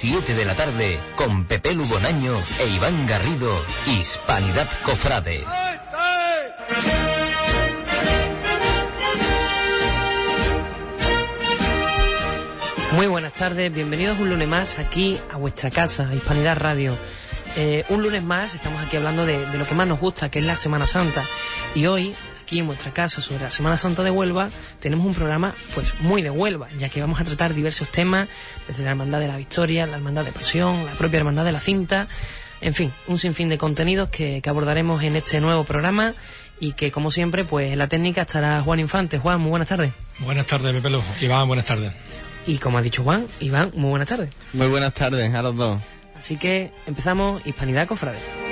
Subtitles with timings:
[0.00, 3.54] 7 de la tarde, con Pepe Lugonaño e Iván Garrido,
[3.86, 5.44] Hispanidad Cofrade.
[12.92, 16.96] Muy buenas tardes, bienvenidos un lunes más aquí a vuestra casa, Hispanidad Radio.
[17.56, 20.38] Eh, un lunes más estamos aquí hablando de, de lo que más nos gusta, que
[20.38, 21.26] es la Semana Santa.
[21.74, 22.14] Y hoy
[22.50, 24.48] aquí en vuestra casa sobre la Semana Santa de Huelva,
[24.80, 28.26] tenemos un programa pues muy de Huelva, ya que vamos a tratar diversos temas,
[28.66, 31.60] desde la Hermandad de la Victoria, la Hermandad de Pasión, la propia Hermandad de la
[31.60, 32.08] Cinta,
[32.60, 36.12] en fin, un sinfín de contenidos que, que abordaremos en este nuevo programa
[36.58, 39.18] y que como siempre pues en la técnica estará Juan Infante.
[39.18, 39.92] Juan, muy buenas tardes.
[40.18, 41.00] Buenas tardes, Pepe Lu.
[41.20, 41.92] Iván, buenas tardes.
[42.48, 44.30] Y como ha dicho Juan, Iván, muy buenas tardes.
[44.54, 45.80] Muy buenas tardes a los dos.
[46.18, 48.49] Así que empezamos Hispanidad Cofrade.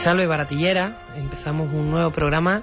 [0.00, 2.62] Salve Baratillera empezamos un nuevo programa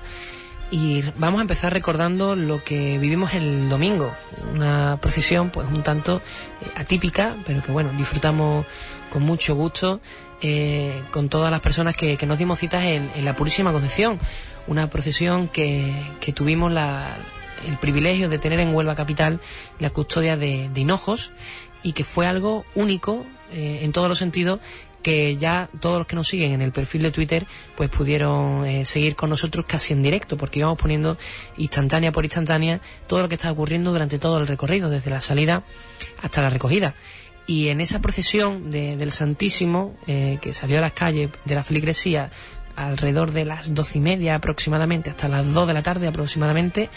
[0.71, 4.11] y vamos a empezar recordando lo que vivimos el domingo,
[4.55, 6.19] una procesión pues un tanto
[6.61, 8.65] eh, atípica, pero que bueno, disfrutamos
[9.11, 10.01] con mucho gusto
[10.41, 14.19] eh, con todas las personas que, nos dimos citas en, la Purísima Concepción,
[14.65, 17.05] una procesión que, que tuvimos la,
[17.67, 19.39] el privilegio de tener en Huelva Capital
[19.77, 21.31] la custodia de, de Hinojos
[21.83, 24.59] y que fue algo único eh, en todos los sentidos
[25.07, 28.83] que ya todos los que nos siguen en el perfil de Twitter pues pudieron eh,
[28.83, 31.17] seguir con nosotros casi en directo porque íbamos poniendo
[31.55, 35.63] instantánea por instantánea todo lo que estaba ocurriendo durante todo el recorrido desde la salida
[36.21, 36.93] hasta la recogida.
[37.45, 41.63] Y en esa procesión de, del Santísimo eh, que salió a las calles de la
[41.63, 42.29] feligresía
[42.75, 46.89] alrededor de las doce y media aproximadamente hasta las dos de la tarde aproximadamente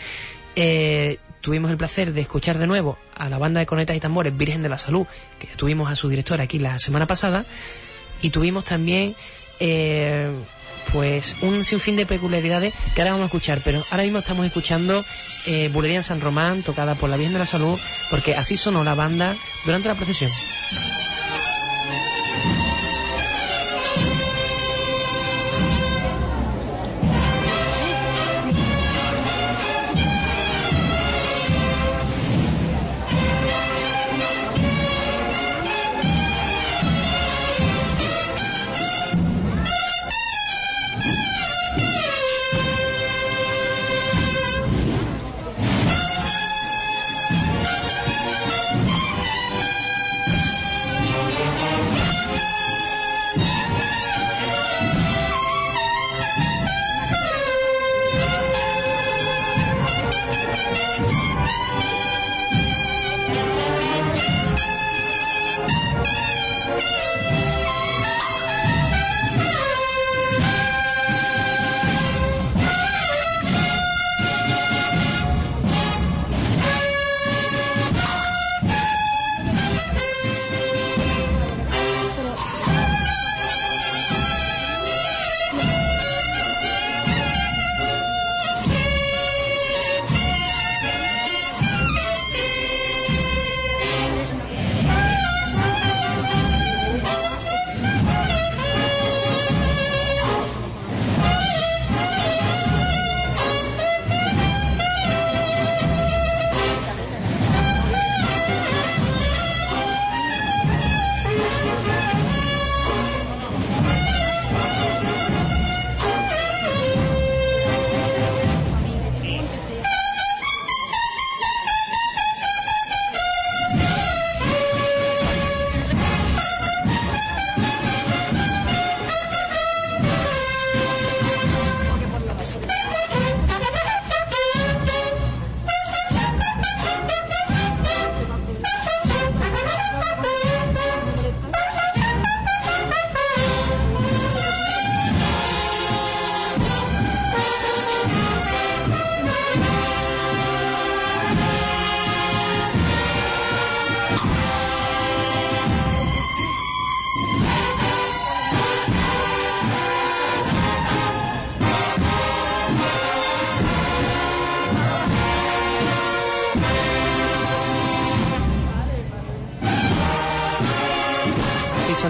[0.56, 4.36] eh, tuvimos el placer de escuchar de nuevo a la banda de conetas y tambores
[4.36, 5.06] Virgen de la Salud,
[5.38, 7.44] que ya tuvimos a su director aquí la semana pasada,
[8.22, 9.14] y tuvimos también
[9.58, 10.30] eh,
[10.92, 15.04] pues un sinfín de peculiaridades que ahora vamos a escuchar, pero ahora mismo estamos escuchando
[15.46, 17.78] eh, Bulería en San Román, tocada por la Virgen de la Salud,
[18.10, 19.34] porque así sonó la banda
[19.64, 20.30] durante la procesión.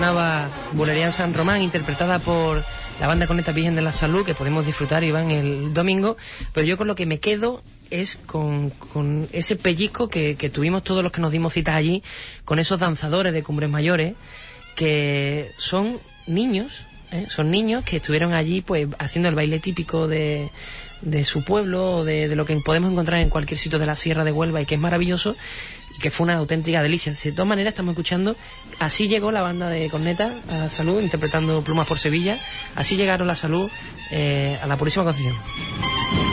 [0.00, 2.64] Sonaba Bulerian San Román, interpretada por
[3.02, 6.16] la banda Conecta Virgen de la Salud, que podemos disfrutar, Iván, el domingo.
[6.54, 10.84] Pero yo con lo que me quedo es con, con ese pellizco que, que tuvimos
[10.84, 12.02] todos los que nos dimos citas allí,
[12.46, 14.14] con esos danzadores de cumbres mayores,
[14.74, 17.26] que son niños, ¿eh?
[17.28, 20.48] son niños que estuvieron allí pues haciendo el baile típico de,
[21.02, 24.24] de su pueblo de, de, lo que podemos encontrar en cualquier sitio de la Sierra
[24.24, 25.36] de Huelva y que es maravilloso
[26.00, 27.12] que fue una auténtica delicia.
[27.12, 28.36] De todas maneras estamos escuchando,
[28.78, 32.38] así llegó la banda de Corneta a la salud interpretando Plumas por Sevilla,
[32.74, 33.70] así llegaron la salud
[34.10, 36.29] eh, a la Purísima Concepción.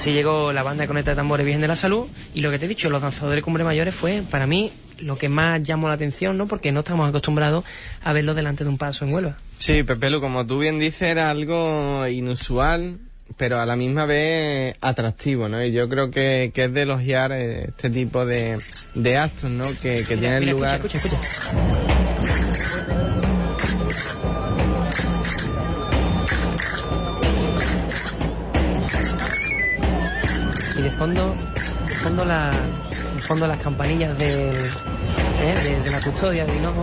[0.00, 2.58] Así llegó la banda de Conecta de Tambores Virgen de la Salud y lo que
[2.58, 5.88] te he dicho, los danzadores de cumbre mayores fue para mí lo que más llamó
[5.88, 6.46] la atención, ¿no?
[6.46, 7.66] Porque no estamos acostumbrados
[8.02, 9.36] a verlo delante de un paso en Huelva.
[9.58, 12.96] Sí, Pepelu, como tú bien dices, era algo inusual,
[13.36, 15.62] pero a la misma vez atractivo, ¿no?
[15.62, 18.56] Y yo creo que, que es de elogiar este tipo de,
[18.94, 19.64] de actos, ¿no?
[19.82, 20.76] Que, que mira, tienen mira, lugar.
[20.76, 21.79] Escucha, escucha, escucha.
[31.00, 31.34] Fondo,
[31.86, 32.52] de fondo, la,
[33.26, 35.80] fondo las campanillas del, ¿eh?
[35.82, 36.82] de, la custodia de Hinojo.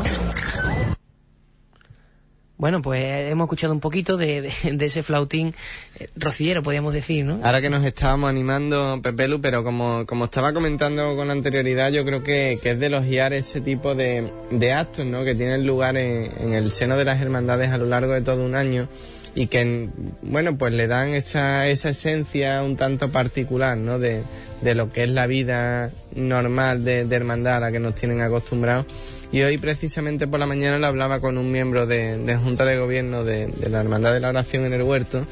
[2.57, 5.53] Bueno, pues hemos escuchado un poquito de, de, ese flautín
[6.00, 7.45] eh, rocillero, podríamos decir, ¿no?
[7.45, 12.24] Ahora que nos estábamos animando, Pepelu, pero como, como estaba comentando con anterioridad, yo creo
[12.24, 15.25] que, que es de elogiar ese tipo de, de actos, ¿no?
[15.25, 18.55] Que tienen lugar en el seno de las hermandades a lo largo de todo un
[18.55, 18.89] año
[19.38, 19.89] y que,
[20.24, 24.00] bueno, pues le dan esa, esa esencia un tanto particular, ¿no?
[24.00, 24.24] De,
[24.63, 28.22] de lo que es la vida normal de, de hermandad a la que nos tienen
[28.22, 28.88] acostumbrados.
[29.32, 33.24] Y hoy precisamente por la mañana lo hablaba con un miembro de, Junta de Gobierno
[33.24, 35.27] de, de, la Hermandad de la Oración en el Huerto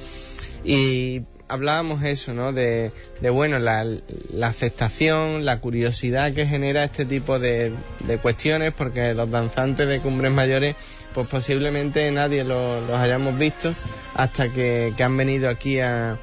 [0.64, 2.54] y hablábamos eso, ¿no?
[2.54, 3.84] De, de bueno, la,
[4.30, 7.72] la, aceptación, la curiosidad que genera este tipo de,
[8.06, 10.76] de, cuestiones porque los danzantes de cumbres mayores
[11.16, 13.74] pues posiblemente nadie lo, los hayamos visto
[14.14, 16.20] hasta que, que han venido aquí a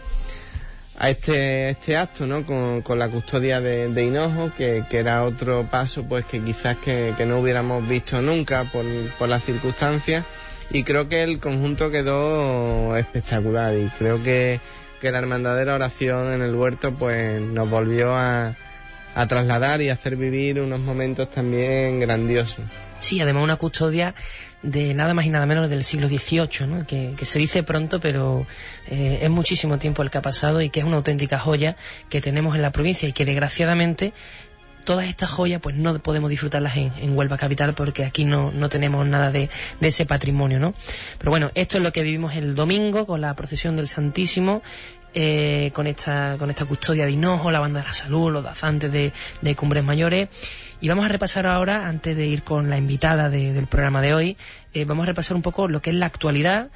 [1.03, 2.47] a este, este acto, ¿no?
[2.47, 6.77] Con, con la custodia de, de Hinojo, que, que, era otro paso, pues que quizás
[6.77, 8.85] que, que no hubiéramos visto nunca por,
[9.19, 10.25] por, las circunstancias.
[10.71, 14.61] Y creo que el conjunto quedó espectacular y creo que,
[15.01, 18.55] que la hermandad de la oración en el huerto, pues nos volvió a,
[19.17, 22.65] a trasladar y hacer vivir unos momentos también grandiosos.
[23.01, 24.15] Sí, además una custodia
[24.62, 26.87] de nada más y nada menos del siglo XVIII, ¿no?
[26.87, 28.47] que, se dice pronto, pero
[28.88, 31.76] eh, es muchísimo tiempo el que ha pasado y que es una auténtica joya
[32.09, 34.12] que tenemos en la provincia y que desgraciadamente
[34.85, 38.69] todas estas joyas pues no podemos disfrutarlas en, en Huelva Capital porque aquí no, no
[38.69, 39.49] tenemos nada de,
[39.81, 40.75] de, ese patrimonio, ¿no?
[41.19, 44.62] Pero bueno, esto es lo que vivimos el domingo con la procesión del Santísimo.
[45.14, 48.90] Eh, con esta con esta custodia de Hinojo, la banda de la salud, los danzantes
[48.90, 50.31] de, de Cumbres Mayores
[50.83, 54.14] y vamos a repasar ahora, antes de ir con la invitada de, del programa de
[54.14, 54.37] hoy,
[54.75, 56.71] eh, vamos a repasar un poco lo que es la actualidad,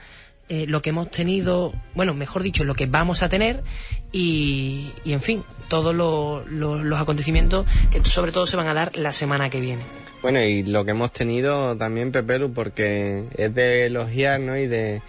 [0.48, 3.64] eh, lo que hemos tenido, bueno, mejor dicho, lo que vamos a tener
[4.12, 8.74] y, y en fin, todos lo, lo, los acontecimientos que sobre todo se van a
[8.74, 9.82] dar la semana que viene.
[10.22, 14.56] Bueno, y lo que hemos tenido también, Pepelu, porque es de elogiar, ¿no?
[14.56, 15.02] Y de,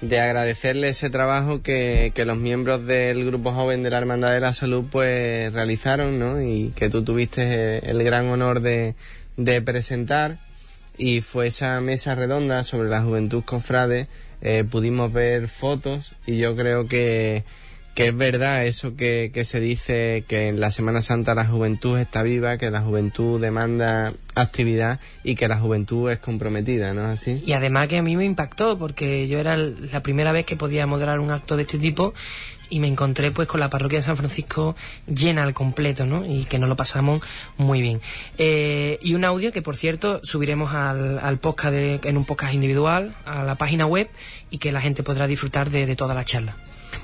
[0.00, 4.40] de agradecerle ese trabajo que, que, los miembros del grupo joven de la Hermandad de
[4.40, 6.42] la Salud pues realizaron, ¿no?
[6.42, 8.94] Y que tú tuviste el gran honor de,
[9.36, 10.38] de presentar
[10.98, 14.08] y fue esa mesa redonda sobre la juventud cofrade,
[14.40, 17.44] eh, pudimos ver fotos y yo creo que,
[17.96, 21.98] que es verdad eso que, que, se dice que en la Semana Santa la juventud
[21.98, 27.20] está viva, que la juventud demanda actividad y que la juventud es comprometida, ¿no es
[27.22, 27.42] así?
[27.46, 30.86] Y además que a mí me impactó porque yo era la primera vez que podía
[30.86, 32.12] moderar un acto de este tipo
[32.68, 34.76] y me encontré pues con la parroquia de San Francisco
[35.06, 36.26] llena al completo, ¿no?
[36.26, 37.22] Y que nos lo pasamos
[37.56, 38.02] muy bien.
[38.36, 42.52] Eh, y un audio que, por cierto, subiremos al, al podcast de, en un podcast
[42.52, 44.10] individual a la página web
[44.50, 46.56] y que la gente podrá disfrutar de, de toda la charla.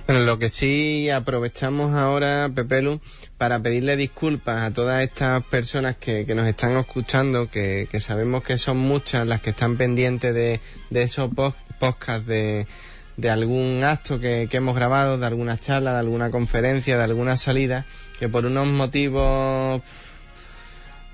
[0.06, 3.00] Bueno, lo que sí aprovechamos ahora, Pepelu,
[3.38, 8.42] para pedirle disculpas a todas estas personas que, que nos están escuchando, que, que, sabemos
[8.42, 11.30] que son muchas las que están pendientes de, de esos
[11.78, 12.66] podcasts de,
[13.16, 17.36] de algún acto que, que, hemos grabado, de alguna charla, de alguna conferencia, de alguna
[17.36, 17.86] salida,
[18.18, 19.82] que por unos motivos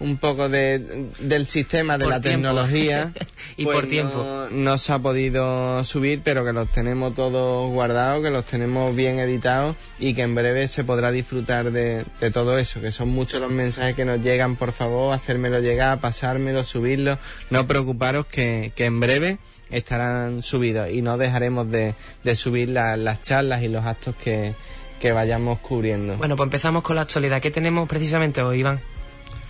[0.01, 3.13] un poco de, del sistema de la tecnología.
[3.57, 4.45] y por pues tiempo.
[4.51, 9.19] No, se ha podido subir, pero que los tenemos todos guardados, que los tenemos bien
[9.19, 13.41] editados y que en breve se podrá disfrutar de, de todo eso, que son muchos
[13.41, 17.19] los mensajes que nos llegan, por favor, hacérmelo llegar, pasármelo, subirlo.
[17.51, 19.39] No preocuparos que, que en breve
[19.71, 24.55] estarán subidos y no dejaremos de, de subir las charlas y los actos que,
[24.99, 26.17] que vayamos cubriendo.
[26.17, 27.41] Bueno, pues empezamos con la actualidad.
[27.41, 28.81] ¿Qué tenemos precisamente hoy, Iván?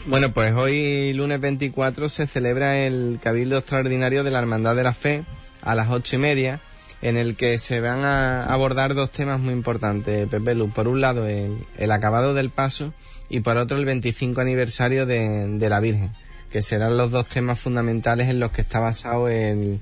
[0.08, 4.94] Bueno, pues hoy, lunes 24, se celebra el Cabildo Extraordinario de la Hermandad de la
[4.94, 5.22] Fe
[5.60, 6.60] a las ocho y media,
[7.02, 10.72] en el que se van a abordar dos temas muy importantes, Pepe Luz.
[10.72, 12.94] Por un lado, el, acabado del paso
[13.28, 16.12] y por otro, el 25 aniversario de, la Virgen,
[16.50, 19.80] que serán los dos temas fundamentales en los que está basado el,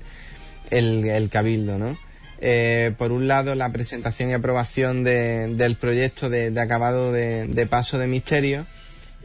[1.31, 1.97] Cabildo, ¿no?
[2.41, 7.97] Eh, por un lado, la presentación y aprobación del proyecto de, acabado de, de paso
[7.97, 8.67] de misterio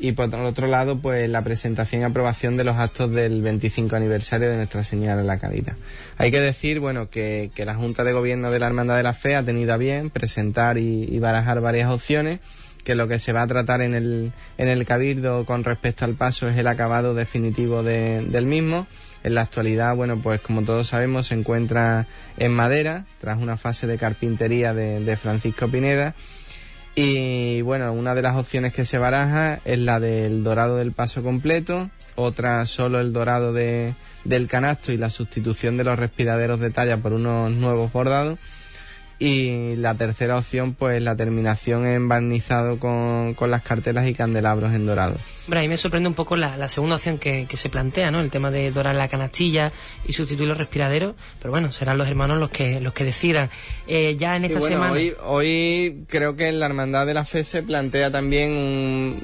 [0.02, 4.50] y por otro lado, pues la presentación y aprobación de los actos del 25 aniversario
[4.50, 5.76] de Nuestra Señora de la Caridad.
[6.18, 9.37] Hay que decir, bueno, que, la Junta de Gobierno de la Hermandad de la Fe
[9.37, 12.40] ha tenido a bien presentar y, barajar varias opciones
[12.82, 16.14] que lo que se va a tratar en el, en el Cabildo con respecto al
[16.14, 18.88] paso es el acabado definitivo del mismo.
[19.23, 23.87] En la actualidad, bueno, pues como todos sabemos, se encuentra en madera, tras una fase
[23.87, 26.16] de carpintería de, de Francisco Pineda
[26.94, 31.22] y bueno, una de las opciones que se baraja es la del dorado del paso
[31.22, 33.94] completo, otra solo el dorado de,
[34.25, 38.38] del canasto y la sustitución de los respiraderos de talla por unos nuevos bordados
[39.19, 44.73] y la tercera opción, pues la terminación en barnizado con, con las cartelas y candelabros
[44.75, 45.16] en dorado.
[45.47, 48.21] Bueno, ahí me sorprende un poco la, segunda opción que, se plantea, ¿no?
[48.21, 49.73] El tema de dorar la canastilla
[50.07, 53.50] y sustituir los respiraderos, pero bueno, serán los hermanos los que los que decidan.
[53.87, 54.92] Eh, ya en esta semana...
[54.92, 59.23] Hoy, hoy creo que en la Hermandad de la Fe se plantea también un,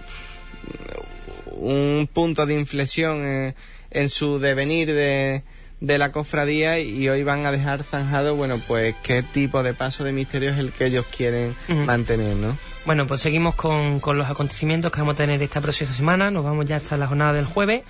[1.56, 3.54] un punto de inflexión eh,
[3.90, 5.42] en su devenir de
[5.80, 10.04] de la cofradía y hoy van a dejar zanjado, bueno, pues qué tipo de paso
[10.04, 11.54] de misterio es el que ellos quieren
[11.86, 12.56] mantener, ¿no?
[12.84, 16.44] Bueno, pues seguimos con, con los acontecimientos que vamos a tener esta próxima semana, nos
[16.44, 17.82] vamos ya hasta la jornada del jueves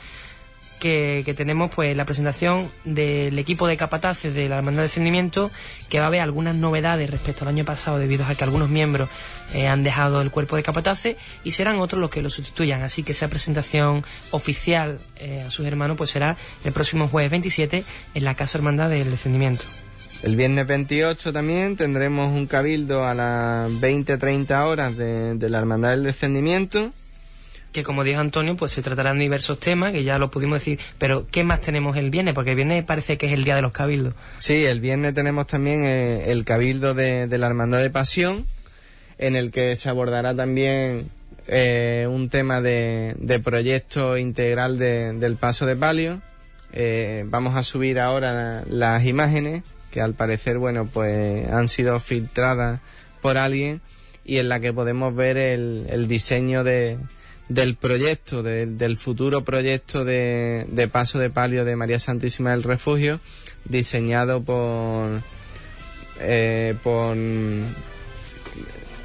[0.78, 5.50] que, tenemos pues la presentación del equipo de capataces de la Hermandad de Descendimiento
[5.88, 9.08] que va a haber algunas novedades respecto al año pasado debido a que algunos miembros
[9.54, 12.82] eh, han dejado el cuerpo de capataces y serán otros los que lo sustituyan.
[12.82, 17.84] Así que esa presentación oficial eh, a sus hermanos pues será el próximo jueves 27
[18.14, 19.64] en la Casa Hermandad del Descendimiento.
[20.22, 25.90] El viernes 28 también tendremos un cabildo a las 20-30 horas de, de la Hermandad
[25.90, 26.92] del Descendimiento
[27.72, 31.26] que como dijo Antonio, pues se tratarán diversos temas, que ya lo pudimos decir, pero
[31.30, 32.34] ¿qué más tenemos el viernes?
[32.34, 34.14] Porque el viernes parece que es el día de los cabildos.
[34.38, 38.46] Sí, el viernes tenemos también eh, el cabildo de, la Hermandad de Pasión,
[39.18, 41.10] en el que se abordará también
[41.46, 46.22] eh, un tema de, proyecto integral del paso de palio.
[46.72, 52.80] Eh, vamos a subir ahora las imágenes, que al parecer, bueno, pues han sido filtradas
[53.20, 53.80] por alguien
[54.24, 56.98] y en la que podemos ver el diseño de,
[57.48, 63.20] del proyecto, del futuro proyecto de, de, paso de palio de María Santísima del Refugio,
[63.64, 65.22] diseñado por,
[66.20, 67.16] eh, por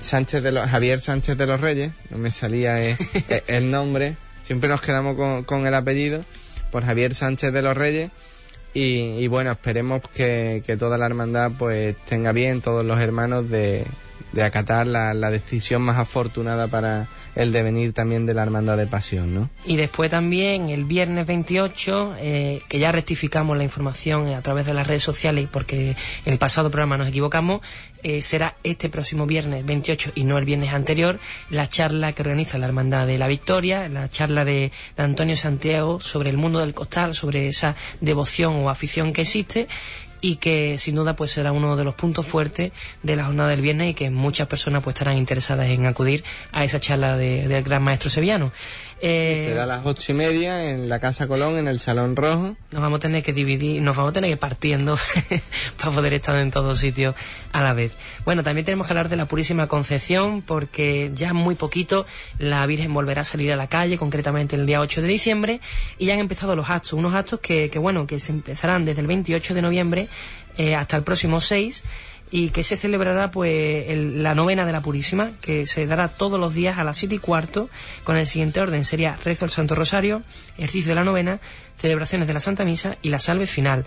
[0.01, 2.97] Sánchez de los, Javier Sánchez de los Reyes, no me salía eh,
[3.29, 6.25] eh, el, nombre, siempre nos quedamos con, con, el apellido,
[6.71, 8.11] por Javier Sánchez de los Reyes.
[8.75, 13.47] Y, y bueno, esperemos que, que, toda la hermandad pues tenga bien, todos los hermanos
[13.47, 13.85] de,
[14.33, 18.87] de acatar la, la decisión más afortunada para, el devenir también de la Hermandad de
[18.87, 19.49] Pasión, ¿no?
[19.65, 24.73] Y después también el viernes 28, eh, que ya rectificamos la información a través de
[24.73, 27.61] las redes sociales porque en el pasado programa nos equivocamos,
[28.03, 32.57] eh, será este próximo viernes 28 y no el viernes anterior la charla que organiza
[32.57, 36.73] la Hermandad de la Victoria, la charla de, de Antonio Santiago sobre el mundo del
[36.73, 39.67] costal, sobre esa devoción o afición que existe
[40.23, 42.71] y que sin duda pues será uno de los puntos fuertes
[43.03, 46.63] de la jornada del viernes y que muchas personas pues estarán interesadas en acudir a
[46.63, 48.53] esa charla del gran maestro sevillano.
[49.01, 52.55] Eh, será a las ocho y media en la Casa Colón, en el Salón Rojo.
[52.71, 54.97] Nos vamos a tener que dividir, nos vamos a tener que partiendo
[55.77, 57.15] para poder estar en todos sitios
[57.51, 57.93] a la vez.
[58.25, 62.05] Bueno, también tenemos que hablar de la Purísima Concepción porque ya muy poquito
[62.37, 65.61] la Virgen volverá a salir a la calle, concretamente el día 8 de diciembre,
[65.97, 69.01] y ya han empezado los actos, unos actos que, que bueno, que se empezarán desde
[69.01, 70.07] el 28 de noviembre
[70.57, 71.83] eh, hasta el próximo 6
[72.35, 76.55] y que se celebrará pues la novena de la Purísima, que se dará todos los
[76.55, 77.69] días a las siete y cuarto,
[78.03, 80.23] con el siguiente orden sería rezo del Santo Rosario,
[80.57, 81.39] ejercicio de la novena,
[81.77, 83.85] celebraciones de la Santa Misa y la salve final.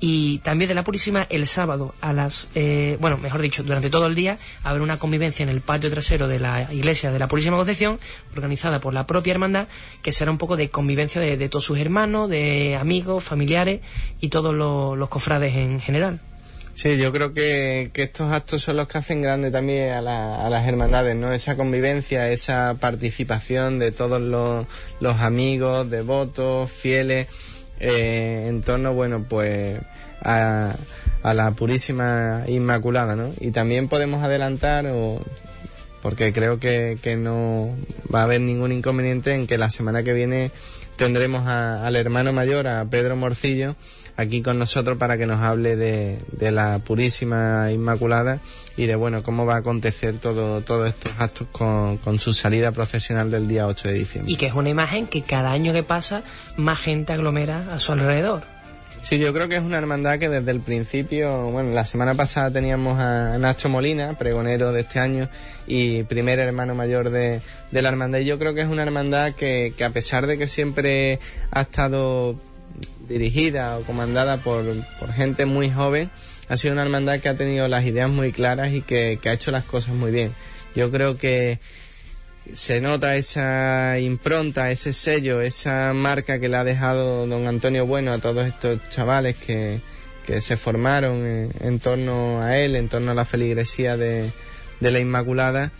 [0.00, 4.06] y también de la Purísima el sábado a las, eh, bueno, mejor dicho, durante todo
[4.06, 7.56] el día habrá una convivencia en el patio trasero de la iglesia de la Purísima
[7.56, 8.00] Concepción,
[8.34, 9.68] organizada por la propia hermandad,
[10.02, 13.82] que será un poco de convivencia de, todos sus hermanos, de amigos, familiares
[14.20, 16.20] y todos los, cofrades en general.
[16.74, 21.14] Sí, yo creo que, estos actos son los que hacen grande también a, las hermandades,
[21.14, 21.32] ¿no?
[21.32, 24.66] Esa convivencia, esa participación de todos los,
[24.98, 27.28] los amigos, devotos, fieles,
[27.78, 29.78] eh, en torno, bueno, pues
[30.20, 30.74] a,
[31.22, 33.30] la Purísima Inmaculada, ¿no?
[33.40, 35.22] Y también podemos adelantar, o,
[36.02, 37.70] porque creo que, que no
[38.12, 40.50] va a haber ningún inconveniente en que la semana que viene
[40.96, 43.76] tendremos al hermano mayor, a Pedro Morcillo,
[44.16, 48.38] aquí con nosotros para que nos hable de, de, la Purísima Inmaculada
[48.76, 52.72] y de bueno cómo va a acontecer todo todos estos actos con, con, su salida
[52.72, 54.32] procesional del día 8 de diciembre.
[54.32, 56.22] Y que es una imagen que cada año que pasa
[56.56, 58.54] más gente aglomera a su alrededor.
[59.04, 62.50] Sí, yo creo que es una hermandad que desde el principio, bueno, la semana pasada
[62.50, 65.28] teníamos a Nacho Molina, pregonero de este año
[65.66, 68.20] y primer hermano mayor de, de la hermandad.
[68.20, 71.60] Y yo creo que es una hermandad que, que a pesar de que siempre ha
[71.60, 72.36] estado
[73.08, 74.64] dirigida o comandada por,
[74.98, 76.10] por gente muy joven,
[76.48, 79.50] ha sido una hermandad que ha tenido las ideas muy claras y que, ha hecho
[79.50, 80.34] las cosas muy bien.
[80.74, 81.58] Yo creo que
[82.52, 88.12] se nota esa impronta, ese sello, esa marca que le ha dejado don Antonio Bueno
[88.12, 89.80] a todos estos chavales que,
[90.40, 94.32] se formaron en, torno a él, en torno a la feligresía de
[94.80, 95.70] la Inmaculada.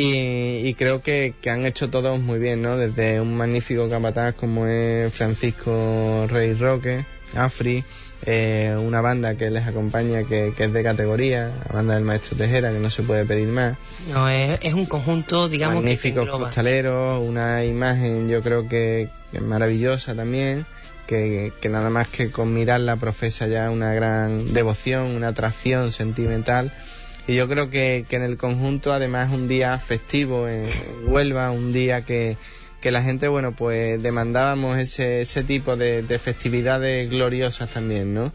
[0.00, 2.76] Y, y creo que, que, han hecho todos muy bien, ¿no?
[2.76, 7.84] Desde un magnífico capataz como es Francisco Rey Roque, Afri,
[8.26, 12.70] eh, una banda que les acompaña que, es de categoría, la banda del maestro Tejera,
[12.70, 13.76] que no se puede pedir más.
[14.12, 20.66] No, es, un conjunto, digamos, Magníficos costaleros, una imagen yo creo que, es maravillosa también,
[21.06, 26.72] que, que, nada más que con mirarla profesa ya una gran devoción, una atracción sentimental.
[27.30, 30.68] Y yo creo que, que en el conjunto además un día festivo en
[31.06, 32.36] Huelva, un día que
[32.80, 38.32] que la gente, bueno, pues demandábamos ese, ese tipo de, festividades gloriosas también, ¿no?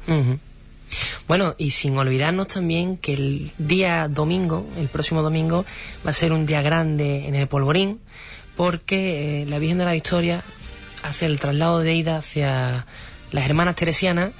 [1.27, 5.65] Bueno, y sin olvidarnos también que el día domingo, el próximo domingo,
[6.05, 7.99] va a ser un día grande en el Polvorín,
[8.55, 10.43] porque eh, la Virgen de la Victoria
[11.01, 12.86] hace el traslado de ida hacia
[13.31, 14.31] las hermanas teresianas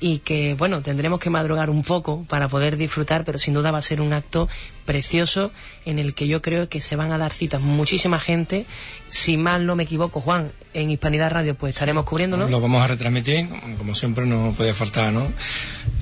[0.00, 3.78] y que bueno tendremos que madrugar un poco para poder disfrutar pero sin duda va
[3.78, 4.48] a ser un acto
[4.84, 5.50] precioso
[5.84, 8.66] en el que yo creo que se van a dar citas muchísima gente.
[9.08, 12.86] Si mal no me equivoco Juan en Hispanidad Radio pues estaremos cubriéndolo lo vamos a
[12.86, 15.32] retransmitir como siempre no puede faltar ¿no?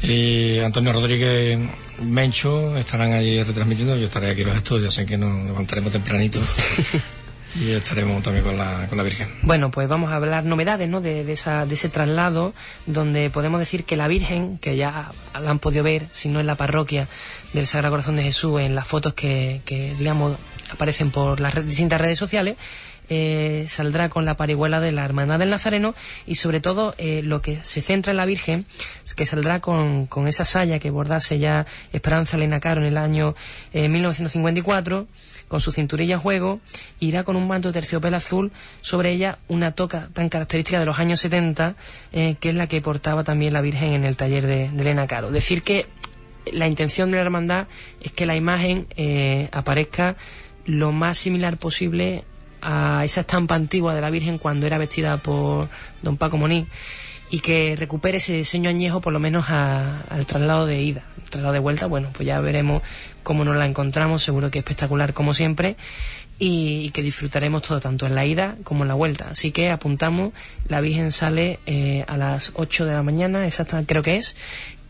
[0.02, 1.58] y Antonio Rodríguez
[2.02, 3.96] Mencho estarán allí retransmitiendo.
[3.96, 6.40] Yo estaré aquí en los estudios así que nos levantaremos tempranito
[7.54, 9.28] Y estaremos también con la, con la Virgen.
[9.42, 11.00] Bueno, pues vamos a hablar novedades ¿no?
[11.00, 12.52] de, esa, de ese traslado,
[12.86, 16.46] donde podemos decir que la Virgen, que ya la han podido ver, si no en
[16.46, 17.08] la parroquia
[17.52, 20.36] del Sagrado Corazón de Jesús, en las fotos que, que digamos,
[20.70, 22.56] aparecen por las distintas redes sociales,
[23.10, 25.94] eh, saldrá con la parihuela de la Hermandad del Nazareno
[26.26, 28.64] y sobre todo eh, lo que se centra en la Virgen,
[29.14, 33.34] que saldrá con, con esa saya que bordase ya Esperanza Elena Caro en el año
[33.74, 36.58] 1954 eh, con su cinturilla a juego,
[36.98, 40.98] irá con un manto de terciopelo azul, sobre ella una toca tan característica de los
[40.98, 41.76] años 70,
[42.10, 45.30] que es la que portaba también la Virgen en el taller de, Elena Caro.
[45.30, 45.86] Decir que
[46.52, 47.68] la intención de la hermandad
[48.00, 48.88] es que la imagen
[49.52, 50.16] aparezca
[50.64, 52.24] lo más similar posible
[52.60, 55.68] a esa estampa antigua de la Virgen cuando era vestida por
[56.02, 56.66] don Paco Moní
[57.30, 61.04] y que recupere ese diseño añejo por lo menos al traslado de ida.
[61.34, 62.82] Traslado de vuelta, bueno, pues ya veremos
[63.24, 65.76] cómo nos la encontramos, seguro que espectacular como siempre
[66.38, 69.30] y, que disfrutaremos todo, tanto en la ida como en la vuelta.
[69.30, 70.32] Así que apuntamos,
[70.68, 74.36] la Virgen sale eh, a las 8 de la mañana, exacta creo que es,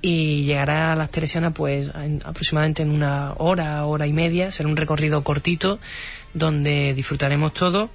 [0.02, 1.90] y llegará a las Teresianas pues
[2.24, 5.78] aproximadamente en una hora, hora y media, será un recorrido cortito
[6.34, 7.88] donde disfrutaremos todo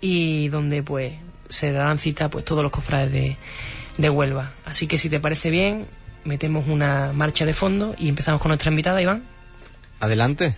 [0.00, 1.14] y donde pues
[1.48, 3.36] se darán cita pues todos los cofrades de,
[3.98, 4.54] de Huelva.
[4.64, 5.88] Así que si te parece bien,
[6.24, 9.22] metemos una marcha de fondo y empezamos con nuestra invitada, Iván.
[10.00, 10.56] Adelante.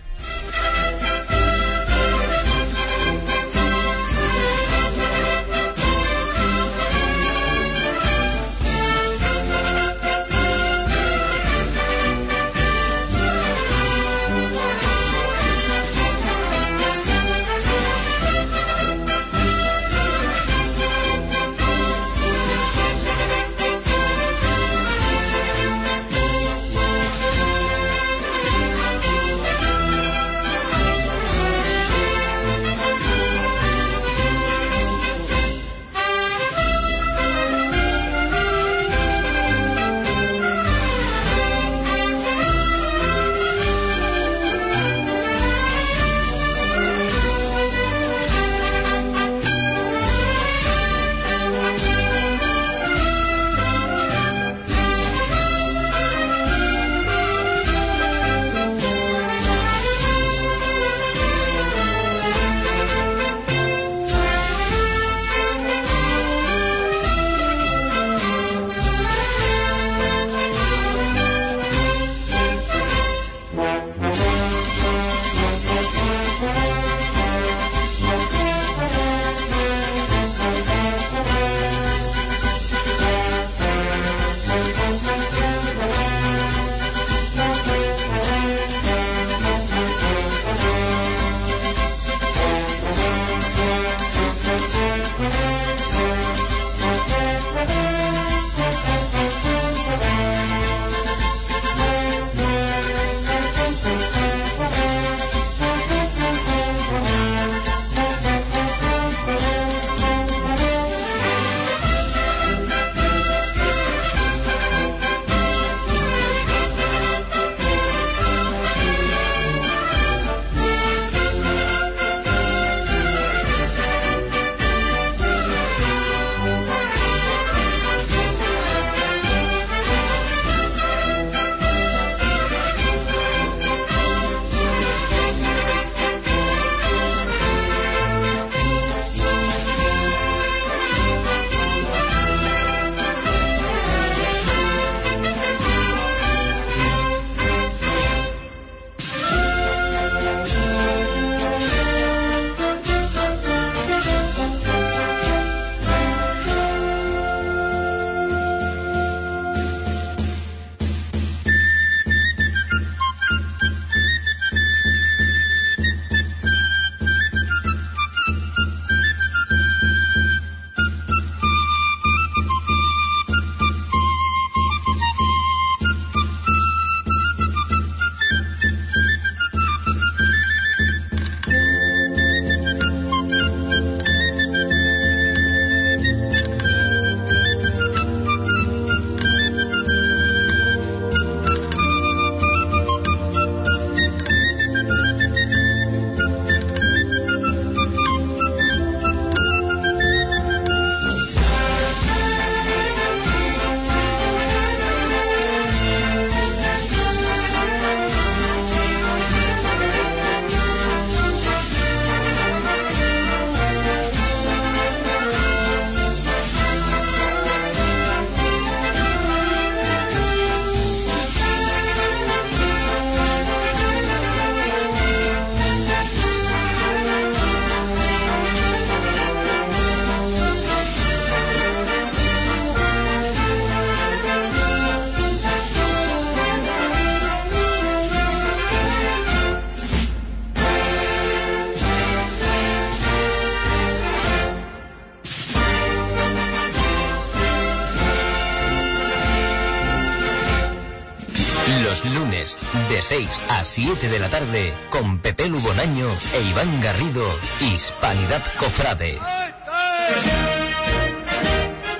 [253.75, 256.05] 7 de la tarde, con Pepe Lugonaño
[256.35, 257.25] e Iván Garrido,
[257.59, 259.17] Hispanidad Cofrade.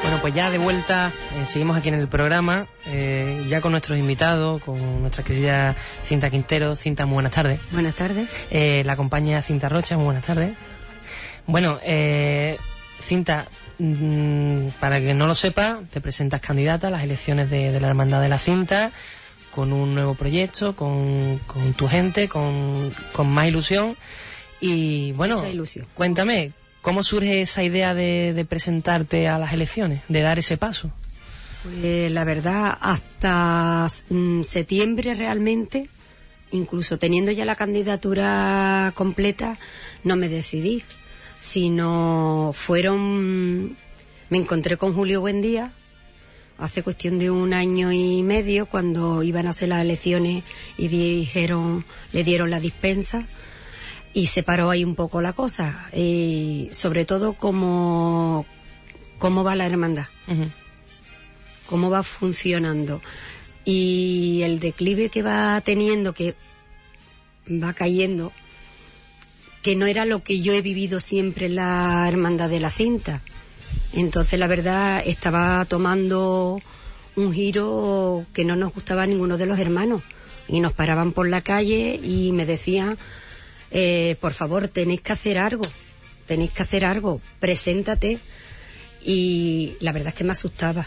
[0.03, 3.97] Bueno, pues ya de vuelta, eh, seguimos aquí en el programa, eh, ya con nuestros
[3.97, 6.75] invitados, con nuestra querida Cinta Quintero.
[6.75, 7.59] Cinta, muy buenas tardes.
[7.71, 8.29] Buenas tardes.
[8.51, 10.55] Eh, la compañía Cinta Rocha, muy buenas tardes.
[11.47, 12.59] Bueno, eh,
[13.03, 13.47] Cinta,
[13.79, 17.87] mm, para que no lo sepa, te presentas candidata a las elecciones de, de la
[17.87, 18.91] Hermandad de la Cinta
[19.53, 23.95] con un nuevo proyecto, con, con tu gente, con, con más ilusión.
[24.59, 25.85] Y bueno, ilusión.
[25.93, 30.91] cuéntame, ¿cómo surge esa idea de, de presentarte a las elecciones, de dar ese paso?
[31.63, 35.87] Pues la verdad, hasta mm, septiembre realmente,
[36.51, 39.57] incluso teniendo ya la candidatura completa,
[40.03, 40.83] no me decidí.
[41.39, 43.75] Sino fueron.
[44.29, 45.73] Me encontré con Julio Buendía
[46.57, 50.43] hace cuestión de un año y medio cuando iban a hacer las elecciones
[50.77, 53.25] y dijeron, le dieron la dispensa
[54.13, 55.89] y se paró ahí un poco la cosa.
[55.93, 58.45] Y sobre todo cómo,
[59.19, 60.05] cómo va la hermandad.
[61.67, 63.01] Cómo va funcionando
[63.65, 66.35] y el declive que va teniendo, que
[67.47, 68.31] va cayendo,
[69.61, 73.21] que no era lo que yo he vivido siempre en la hermandad de la cinta.
[73.93, 76.59] Entonces, la verdad, estaba tomando
[77.15, 80.01] un giro que no nos gustaba a ninguno de los hermanos.
[80.47, 82.97] Y nos paraban por la calle y me decían,
[83.71, 85.63] eh, por favor, tenéis que hacer algo,
[86.27, 88.19] tenéis que hacer algo, preséntate.
[89.03, 90.85] Y la verdad es que me asustaba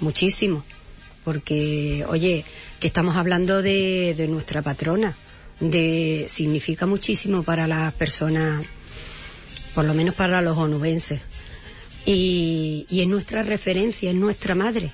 [0.00, 0.64] muchísimo,
[1.22, 2.44] porque, oye,
[2.80, 5.14] que estamos hablando de, de nuestra patrona,
[5.60, 8.64] de significa muchísimo para las personas,
[9.74, 11.20] por lo menos para los onubenses.
[12.06, 14.90] Y, y es nuestra referencia, es nuestra madre.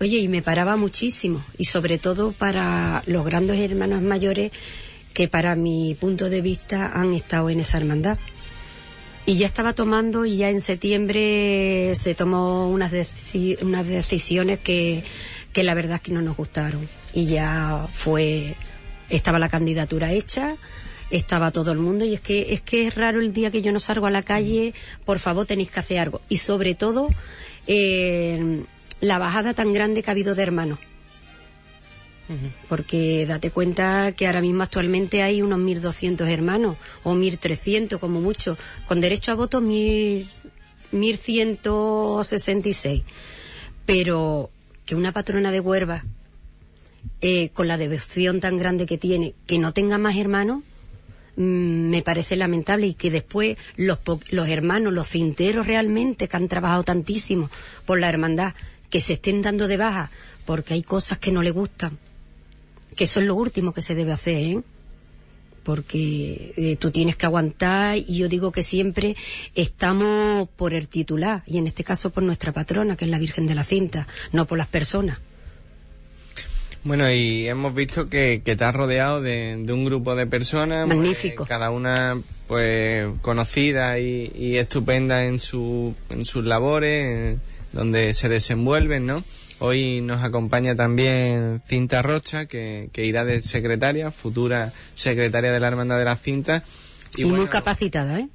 [0.00, 4.52] Oye, y me paraba muchísimo, y sobre todo para los grandes hermanos mayores
[5.12, 8.18] que para mi punto de vista han estado en esa hermandad.
[9.26, 12.92] Y ya estaba tomando y ya en septiembre se tomó unas,
[13.60, 15.02] unas decisiones que,
[15.52, 16.88] que la verdad es que no nos gustaron.
[17.12, 18.54] Y ya fue,
[19.10, 20.56] estaba la candidatura hecha,
[21.10, 23.72] estaba todo el mundo y es que es que es raro el día que yo
[23.72, 26.20] no salgo a la calle, por favor tenéis que hacer algo.
[26.28, 27.08] Y sobre todo,
[27.66, 28.64] eh,
[29.00, 30.78] la bajada tan grande que ha habido de hermanos.
[32.68, 38.58] Porque date cuenta que ahora mismo actualmente hay unos 1.200 hermanos, o 1.300 como mucho,
[38.86, 40.26] con derecho a voto 1.000
[40.92, 43.04] 1.166.
[43.86, 44.50] Pero
[44.84, 46.04] que una patrona de Huerva,
[47.20, 50.62] eh, con la devoción tan grande que tiene, que no tenga más hermanos,
[51.38, 56.82] me parece lamentable y que después los, los hermanos, los cinteros realmente que han trabajado
[56.82, 57.48] tantísimo
[57.86, 58.54] por la hermandad,
[58.90, 60.10] que se estén dando de baja
[60.44, 61.96] porque hay cosas que no le gustan,
[62.96, 64.62] que eso es lo último que se debe hacer, ¿eh?
[65.62, 69.14] porque eh, tú tienes que aguantar y yo digo que siempre
[69.54, 73.46] estamos por el titular y en este caso por nuestra patrona que es la Virgen
[73.46, 75.18] de la Cinta, no por las personas.
[76.84, 80.86] Bueno, y hemos visto que, que te has rodeado de, de un grupo de personas.
[80.86, 81.44] pues, Magnífico.
[81.46, 87.36] cada una, pues, conocida y, y estupenda en, su, en sus labores,
[87.72, 89.24] donde se desenvuelven, ¿no?
[89.60, 95.66] Hoy nos acompaña también Cinta Rocha, que, que irá de secretaria, futura secretaria de la
[95.66, 96.62] Hermandad de la Cinta.
[97.16, 98.28] Y, muy bueno, capacitada, ¿eh?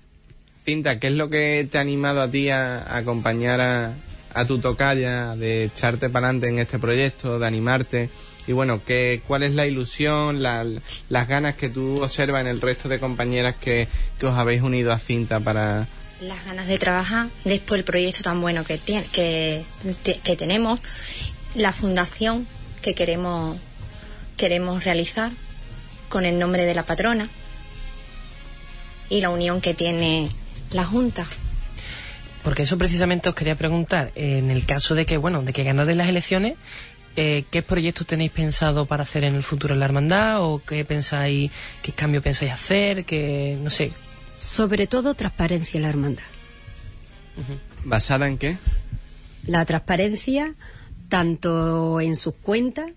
[0.65, 3.93] Cinta, ¿qué es lo que te ha animado a ti a, a acompañar a,
[4.33, 8.09] a tu tocaya, de echarte para adelante en este proyecto, de animarte?
[8.47, 10.65] Y bueno, ¿qué, ¿cuál es la ilusión, la-
[11.09, 13.87] las ganas que tú observas en el resto de compañeras que,
[14.19, 15.87] que os habéis unido a Cinta para...
[16.21, 19.63] las ganas de trabajar después el proyecto tan bueno que, tiene, que,
[20.23, 20.81] que tenemos,
[21.55, 22.45] la fundación
[22.81, 23.57] que queremos,
[24.35, 25.31] queremos realizar
[26.09, 27.27] con el nombre de la patrona
[29.09, 30.29] y la unión que tiene
[30.71, 31.25] la Junta.
[32.43, 35.95] Porque eso precisamente os quería preguntar, en el caso de que, bueno, de que ganáis
[35.95, 36.55] las elecciones,
[37.15, 40.41] eh, ¿qué proyectos tenéis pensado para hacer en el futuro en la hermandad?
[40.41, 43.05] ¿O qué pensáis, qué cambio pensáis hacer?
[43.05, 43.91] Que, no sé,
[44.35, 46.23] Sobre todo transparencia en la hermandad.
[47.83, 48.57] ¿Basada en qué?
[49.45, 50.55] La transparencia
[51.09, 52.91] tanto en sus cuentas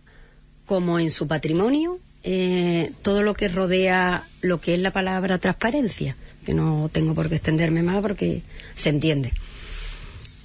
[0.64, 6.16] como en su patrimonio, eh, todo lo que rodea lo que es la palabra transparencia,
[6.44, 8.42] que no tengo por qué extenderme más porque
[8.74, 9.32] se entiende.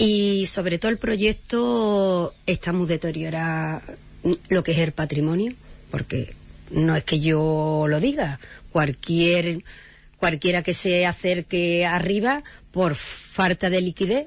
[0.04, 3.82] Y sobre todo el proyecto está muy deteriorado
[4.50, 5.54] lo que es el patrimonio,
[5.92, 6.34] porque
[6.72, 8.40] no es que yo lo diga,
[8.72, 9.64] cualquier
[10.18, 14.26] cualquiera que se acerque arriba por falta de liquidez,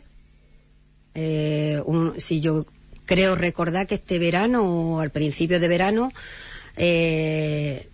[1.16, 2.66] eh, un- si yo
[3.04, 6.12] creo recordar que este verano o al principio de verano
[6.76, 7.88] eh,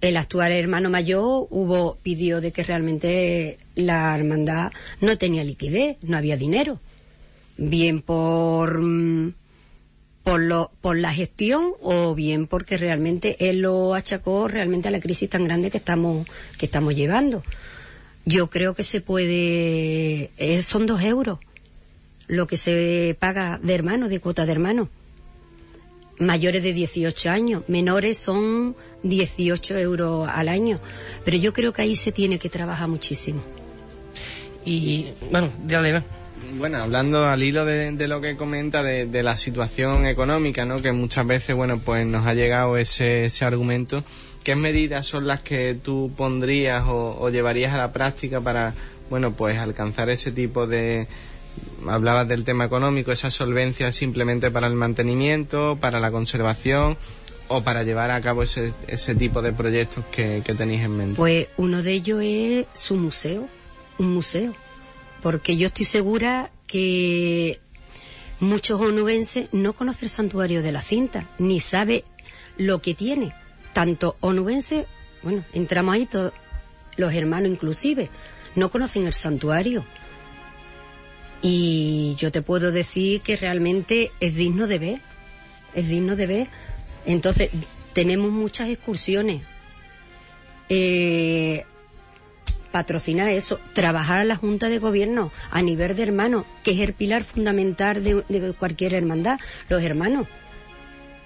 [0.00, 6.16] el actual hermano mayor hubo pidió de que realmente la hermandad no tenía liquidez, no
[6.16, 6.80] había dinero,
[7.56, 9.34] bien por mm,
[10.22, 15.00] por, lo, por la gestión o bien porque realmente él lo achacó realmente a la
[15.00, 16.26] crisis tan grande que estamos
[16.58, 17.44] que estamos llevando.
[18.24, 21.38] Yo creo que se puede eh, son dos euros
[22.28, 24.88] lo que se paga de hermano, de cuota de hermano.
[26.18, 30.80] Mayores de 18 años, menores son 18 euros al año.
[31.24, 33.42] Pero yo creo que ahí se tiene que trabajar muchísimo.
[34.64, 36.02] Y bueno, dale,
[36.58, 40.80] bueno, hablando al hilo de, lo que comenta de, la situación económica, ¿no?
[40.80, 44.04] Que muchas veces, bueno, pues nos ha llegado ese, ese argumento.
[44.42, 48.74] ¿Qué medidas son las que tú pondrías o, llevarías a la práctica para,
[49.10, 51.08] bueno, pues alcanzar ese tipo de,
[51.88, 56.96] hablabas del tema económico, esa solvencia simplemente para el mantenimiento, para la conservación
[57.48, 61.16] o para llevar a cabo ese, ese tipo de proyectos que, que tenéis en mente?
[61.16, 63.48] Pues uno de ellos es su museo,
[63.98, 64.54] un museo,
[65.26, 67.58] porque yo estoy segura que
[68.38, 72.04] muchos onubenses no conocen el santuario de la cinta, ni sabe
[72.56, 73.34] lo que tiene.
[73.72, 74.86] Tanto onubenses,
[75.24, 76.32] bueno, entramos ahí todos,
[76.96, 78.08] los hermanos inclusive,
[78.54, 79.84] no conocen el santuario.
[81.42, 85.00] Y yo te puedo decir que realmente es digno de ver,
[85.74, 86.46] es digno de ver.
[87.04, 87.50] Entonces,
[87.94, 89.42] tenemos muchas excursiones.
[90.68, 91.64] Eh,
[92.76, 96.92] patrocinar eso, trabajar a la Junta de Gobierno a nivel de hermanos, que es el
[96.92, 100.26] pilar fundamental de, cualquier hermandad, los hermanos.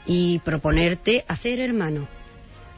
[0.06, 2.04] Y proponerte hacer hermanos.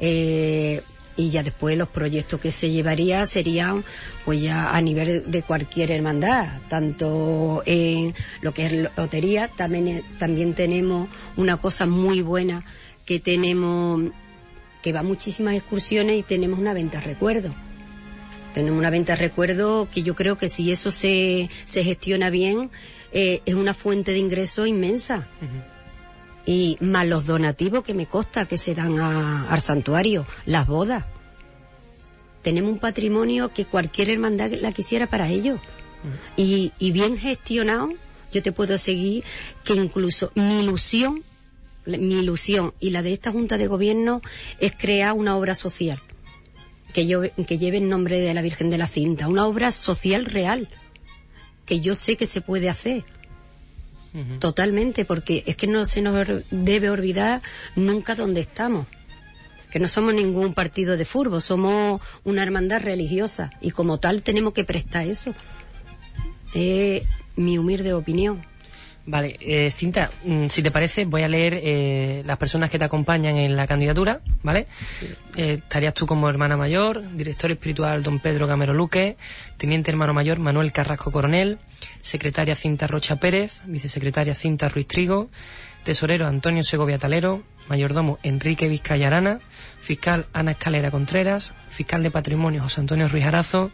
[0.01, 0.81] Eh,
[1.19, 3.85] y ya después los proyectos que se llevaría serían
[4.25, 10.03] pues ya a nivel de cualquier hermandad tanto en lo que es lotería también eh,
[10.19, 12.65] también tenemos una cosa muy buena
[13.05, 14.05] que tenemos
[14.83, 17.55] que va muchísimas excursiones y tenemos una venta recuerdo
[18.55, 22.71] tenemos una venta recuerdo que yo creo que si eso se, se gestiona bien
[23.13, 25.29] eh, es una fuente de ingreso inmensa
[26.47, 31.05] y más los donativos que me consta que se dan al santuario, las bodas.
[32.43, 35.61] Tenemos un patrimonio que cualquier hermandad la quisiera para ellos.
[36.37, 37.91] Y, y bien gestionado,
[38.33, 39.23] yo te puedo seguir
[39.63, 41.23] que incluso mi ilusión,
[41.87, 44.21] mi ilusión y la de esta Junta de Gobierno
[44.59, 46.01] es crear una obra social
[46.93, 50.27] que, yo, que lleve el nombre de la Virgen de la Cinta, una obra social
[50.27, 50.69] real,
[51.67, 53.05] que yo sé que se puede hacer
[54.39, 57.41] totalmente, porque es que no se nos debe olvidar
[57.77, 58.87] nunca dónde estamos.
[59.71, 64.53] Que no somos ningún partido de furbo, somos una hermandad religiosa y como tal tenemos
[64.53, 65.35] que prestar eso.
[66.53, 67.05] Es
[67.37, 68.45] mi humilde opinión.
[69.05, 72.85] Vale, eh, Cinta, mm, si te parece, voy a leer eh, las personas que te
[72.85, 74.69] acompañan en la candidatura, ¿vale?
[75.35, 79.17] Eh, estarías tú como hermana mayor, director espiritual don Pedro Camero Luque,
[79.57, 81.59] teniente hermano mayor Manuel Carrasco Coronel,
[82.01, 85.31] secretaria Cinta Rocha Pérez, vicesecretaria Cinta Ruiz Trigo,
[85.83, 89.41] tesorero Antonio Segovia Talero, mayordomo Enrique Vizcayarana,
[89.81, 93.73] fiscal Ana Escalera Contreras, fiscal de patrimonio José Antonio Ruiz Arazo,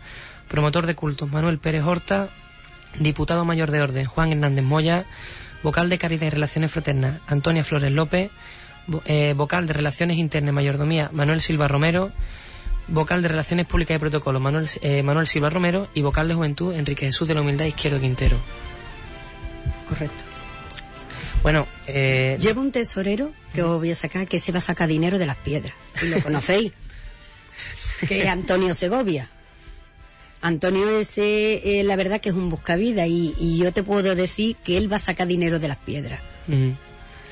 [0.48, 2.30] promotor de cultos Manuel Pérez Horta,
[2.98, 5.06] diputado mayor de orden Juan Hernández Moya,
[5.62, 8.30] vocal de Caridad y Relaciones Fraternas Antonia Flores López,
[9.04, 12.10] eh, vocal de Relaciones Internas y Mayordomía Manuel Silva Romero,
[12.88, 16.74] vocal de Relaciones Públicas y Protocolo Manuel, eh, Manuel Silva Romero y vocal de Juventud
[16.74, 18.36] Enrique Jesús de la Humildad Izquierdo Quintero.
[19.88, 20.24] Correcto.
[21.42, 22.36] Bueno, eh...
[22.40, 25.26] llevo un tesorero que os voy a sacar que se va a sacar dinero de
[25.26, 25.74] las piedras.
[26.02, 26.72] Y lo conocéis.
[28.08, 29.28] que es Antonio Segovia.
[30.40, 34.56] Antonio ese, eh, la verdad que es un buscavida y, y, yo te puedo decir
[34.56, 36.20] que él va a sacar dinero de las piedras.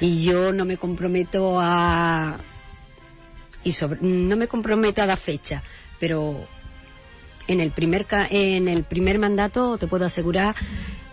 [0.00, 2.36] Y yo no me comprometo a...
[3.64, 5.62] Y sobre, no me comprometo a la fecha,
[5.98, 6.46] pero
[7.48, 10.54] en el primer en el primer mandato te puedo asegurar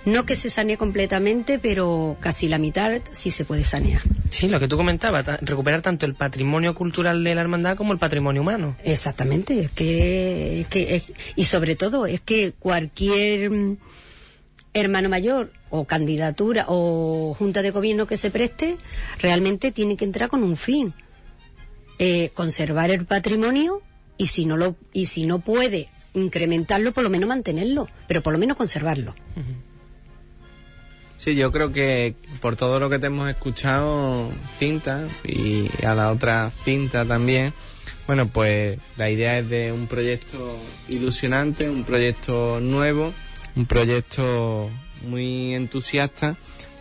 [0.06, 4.02] no que se sanee completamente, pero casi la mitad sí se puede sanear.
[4.30, 8.00] Sí, lo que tú comentabas, recuperar tanto el patrimonio cultural de la hermandad como el
[8.00, 8.76] patrimonio humano.
[8.84, 11.02] Exactamente, es que, que
[11.36, 13.78] y sobre todo es que cualquier
[14.74, 18.78] hermano mayor o candidatura o junta de gobierno que se preste
[19.20, 20.94] realmente tiene que entrar con un fin,
[22.00, 23.82] eh, conservar el patrimonio
[24.18, 28.34] y si no lo y si no puede incrementarlo, por lo menos mantenerlo, pero por
[28.34, 29.16] lo menos conservarlo.
[31.24, 36.12] Sí, yo creo que por todo lo que te hemos escuchado, Cinta, y a la
[36.12, 37.54] otra Cinta también,
[38.08, 40.58] bueno, pues la idea es de un proyecto
[40.90, 43.14] ilusionante, un proyecto nuevo,
[43.56, 44.70] un proyecto
[45.08, 46.36] muy entusiasta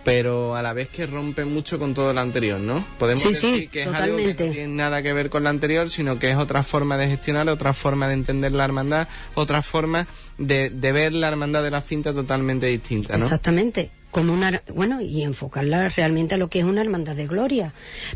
[0.04, 2.84] pero a la vez que rompe mucho con todo lo anterior, ¿no?
[2.98, 4.46] Podemos Sí, sí, decir que es algo que totalmente.
[4.46, 7.48] no tiene nada que ver con lo anterior, sino que es otra forma de gestionar,
[7.48, 11.80] otra forma de entender la hermandad, otra forma de, de ver la hermandad de la
[11.82, 13.26] cinta totalmente distinta, ¿no?
[13.26, 13.92] Exactamente.
[14.12, 17.72] Como una, bueno, y enfocarla realmente a lo que es una hermandad de gloria.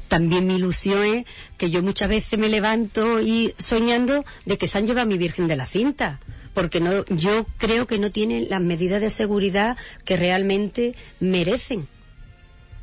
[0.07, 1.27] También mi ilusión es
[1.57, 5.19] que yo muchas veces me levanto y soñando de que se han llevado a mi
[5.19, 6.21] Virgen de la Cinta.
[6.55, 11.89] Porque no, yo creo que no tienen las medidas de seguridad que realmente merecen.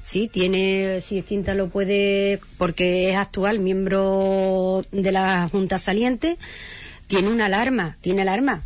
[0.03, 6.37] Sí, tiene, si Cinta lo puede, porque es actual miembro de la Junta Saliente,
[7.07, 8.63] tiene una alarma, tiene alarma.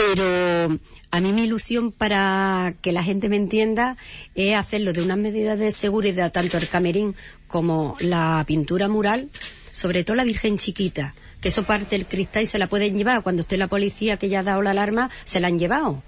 [0.00, 0.78] Pero
[1.10, 3.98] a mí mi ilusión para que la gente me entienda
[4.34, 7.14] es hacerlo de unas medidas de seguridad, tanto el camerín
[7.48, 9.28] como la pintura mural,
[9.72, 13.22] sobre todo la Virgen chiquita, que eso parte del cristal y se la pueden llevar.
[13.22, 16.02] Cuando esté la policía que ya ha dado la alarma, se la han llevado.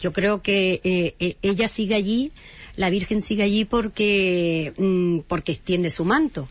[0.00, 2.32] Yo creo que eh, eh, ella sigue allí,
[2.76, 6.48] la Virgen sigue allí porque, mm, porque extiende su manto,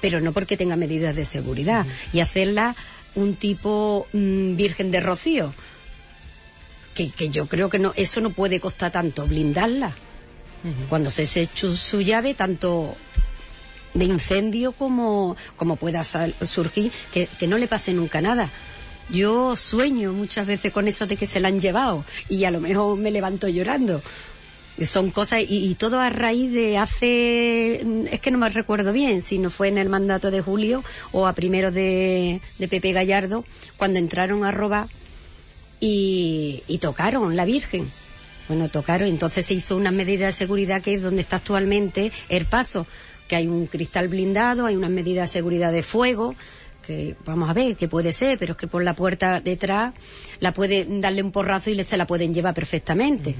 [0.00, 1.84] pero no porque tenga medidas de seguridad.
[2.12, 2.76] Y hacerla
[3.16, 5.52] un tipo mm, Virgen de Rocío,
[6.98, 9.92] que, que yo creo que no, eso no puede costar tanto, blindarla.
[10.88, 12.96] Cuando se eche su, su llave, tanto
[13.94, 18.50] de incendio como, como pueda sal- surgir, que, que no le pase nunca nada.
[19.08, 22.58] Yo sueño muchas veces con eso de que se la han llevado y a lo
[22.60, 24.02] mejor me levanto llorando.
[24.84, 29.22] Son cosas, y, y todo a raíz de hace, es que no me recuerdo bien,
[29.22, 33.44] si no fue en el mandato de Julio o a primero de, de Pepe Gallardo,
[33.76, 34.86] cuando entraron a robar
[35.80, 37.88] y, y tocaron la Virgen.
[38.48, 42.46] Bueno, tocaron, entonces se hizo una medida de seguridad que es donde está actualmente el
[42.46, 42.86] paso,
[43.28, 46.34] que hay un cristal blindado, hay unas medidas de seguridad de fuego,
[46.86, 49.92] que vamos a ver qué puede ser, pero es que por la puerta detrás
[50.40, 53.34] la puede darle un porrazo y se la pueden llevar perfectamente.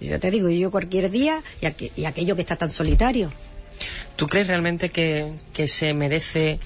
[0.00, 3.32] Yo te digo, yo cualquier día y, aqu- y aquello que está tan solitario.
[4.16, 6.58] ¿Tú crees realmente que, que se merece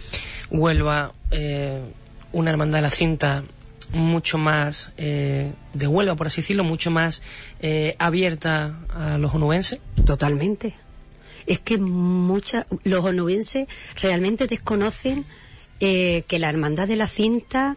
[0.50, 1.82] Huelva eh,
[2.32, 3.44] una hermandad de la cinta
[3.92, 7.22] mucho más eh, de Huelva, por así decirlo, mucho más
[7.60, 9.80] eh, abierta a los onubenses?
[10.04, 10.74] Totalmente.
[11.46, 13.68] Es que mucha, los onubenses
[14.00, 15.24] realmente desconocen
[15.80, 17.76] eh, que la hermandad de la cinta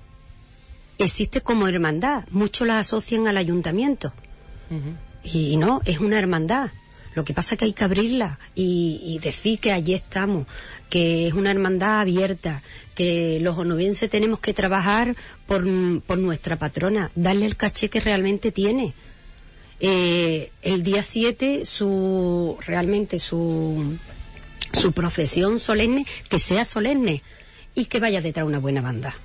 [0.98, 2.26] existe como hermandad.
[2.30, 4.14] Muchos la asocian al ayuntamiento.
[5.24, 6.72] Y no, es una hermandad.
[7.14, 10.48] Lo que pasa es que hay que abrirla y, y decir que allí estamos,
[10.90, 12.62] que es una hermandad abierta,
[12.96, 15.16] que los onubenses tenemos que trabajar
[15.46, 15.66] por,
[16.02, 18.94] por nuestra patrona, darle el caché que realmente tiene.
[19.82, 23.98] Eh, el día 7 su realmente su
[24.72, 27.22] su procesión solemne que sea solemne
[27.76, 29.18] y que vaya detrás una buena banda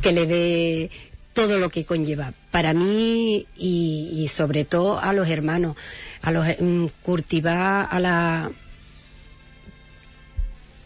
[0.00, 0.90] que le dé
[1.34, 5.76] todo lo que conlleva para mí y, y sobre todo a los hermanos
[6.22, 8.50] a los mm, Curtibá a la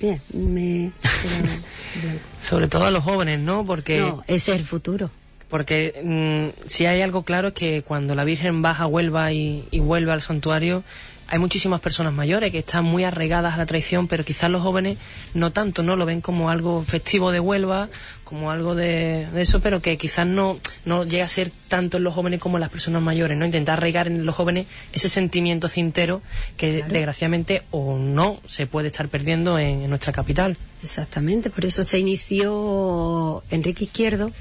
[0.02, 0.92] bien me
[2.42, 3.64] Sobre todo a los jóvenes, ¿no?
[3.64, 5.10] Porque, no ese es el futuro
[5.48, 9.80] porque mm, si hay algo claro es que cuando la Virgen baja Huelva y, y
[9.80, 10.82] vuelve al santuario,
[11.28, 14.98] hay muchísimas personas mayores que están muy arraigadas a la traición, pero quizás los jóvenes
[15.32, 15.96] no tanto, ¿no?
[15.96, 17.88] Lo ven como algo festivo de Huelva,
[18.24, 22.04] como algo de, de eso, pero que quizás no, no llega a ser tanto en
[22.04, 23.44] los jóvenes como en las personas mayores, ¿no?
[23.44, 26.22] Intentar arraigar en los jóvenes ese sentimiento cintero
[26.56, 30.56] que desgraciadamente o no se puede estar perdiendo en, en nuestra capital.
[30.82, 34.32] Exactamente, por eso se inició Enrique Izquierdo.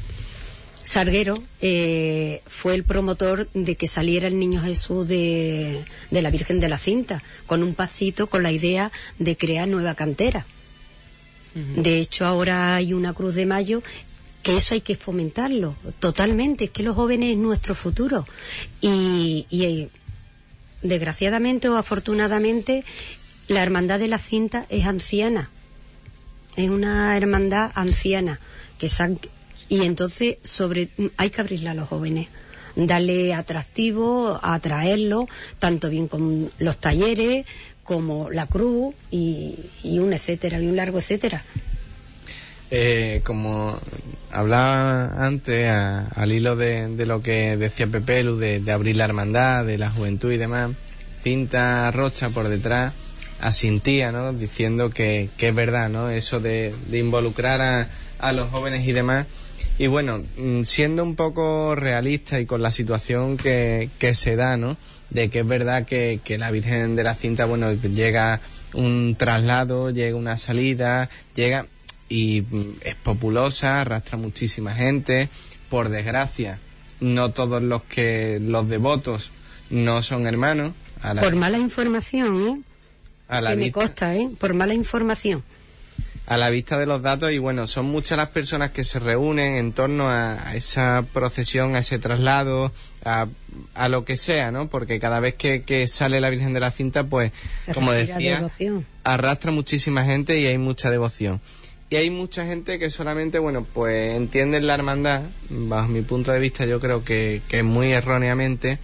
[0.83, 6.59] Sarguero eh, fue el promotor de que saliera el niño Jesús de, de la Virgen
[6.59, 10.45] de la Cinta, con un pasito, con la idea de crear nueva cantera.
[11.53, 13.83] De hecho, ahora hay una Cruz de Mayo
[14.41, 16.65] que eso hay que fomentarlo totalmente.
[16.65, 18.25] Es que los jóvenes es nuestro futuro.
[18.79, 19.89] Y, y eh,
[20.81, 22.83] desgraciadamente o afortunadamente,
[23.47, 25.49] la Hermandad de la Cinta es anciana
[26.55, 28.39] es una hermandad anciana
[28.77, 28.89] que
[29.69, 32.27] y entonces sobre hay que abrirla a los jóvenes
[32.75, 35.27] darle atractivo atraerlo
[35.59, 37.45] tanto bien con los talleres
[37.91, 41.43] como la cruz y, y un etcétera y un largo etcétera
[42.73, 43.77] Eh, como
[44.31, 49.03] hablaba antes, a- al hilo de, de lo que decía Pepelu, de, de abrir la
[49.03, 50.71] hermandad, de la juventud y demás,
[51.21, 52.93] Cinta Rocha por detrás
[53.41, 54.31] asintía, ¿no?
[54.31, 56.09] Diciendo que, que es verdad, ¿no?
[56.09, 57.89] Eso de, de involucrar a,
[58.19, 59.27] a los jóvenes y demás.
[59.77, 64.55] Y bueno, mm, siendo un poco realista y con la situación que, que se da,
[64.55, 64.77] ¿no?
[65.11, 68.41] De que es verdad que, que la Virgen de la Cinta, bueno, llega
[68.73, 71.67] un traslado, llega una salida, llega
[72.09, 75.29] y mm, es populosa, arrastra muchísima gente.
[75.69, 76.59] Por desgracia,
[76.99, 79.31] no todos los que los devotos
[79.69, 80.73] no son hermanos.
[81.21, 82.61] Por mala información, ¿eh?
[83.27, 84.29] A la que me consta, ¿eh?
[84.39, 85.43] Por mala información
[86.25, 89.55] a la vista de los datos y bueno, son muchas las personas que se reúnen
[89.55, 92.71] en torno a, esa procesión, a ese traslado,
[93.03, 93.27] a,
[93.73, 94.69] a, lo que sea, ¿no?
[94.69, 97.31] Porque cada vez que, sale la Virgen de la Cinta, pues,
[97.73, 98.49] como decía,
[99.03, 101.41] arrastra muchísima gente y hay mucha devoción.
[101.89, 106.39] Y hay mucha gente que solamente, bueno, pues entienden la hermandad, bajo mi punto de
[106.39, 108.79] vista yo creo que, que muy erróneamente,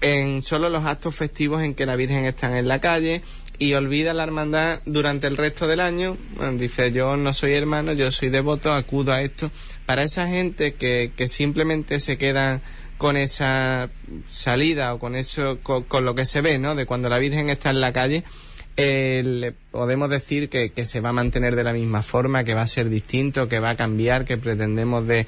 [0.00, 3.22] en solo los actos festivos en que la Virgen está en la calle,
[3.60, 6.16] y olvida la hermandad durante el resto del año.
[6.54, 9.50] dice, yo no soy hermano, yo soy devoto, acudo a esto.
[9.84, 12.62] Para esa gente que, que simplemente se queda
[12.96, 13.90] con esa
[14.30, 16.74] salida o con eso, con, lo que se ve, ¿no?
[16.74, 18.24] De cuando la Virgen está en la calle,
[18.78, 22.62] eh, podemos decir que, que se va a mantener de la misma forma, que va
[22.62, 25.26] a ser distinto, que va a cambiar, que pretendemos de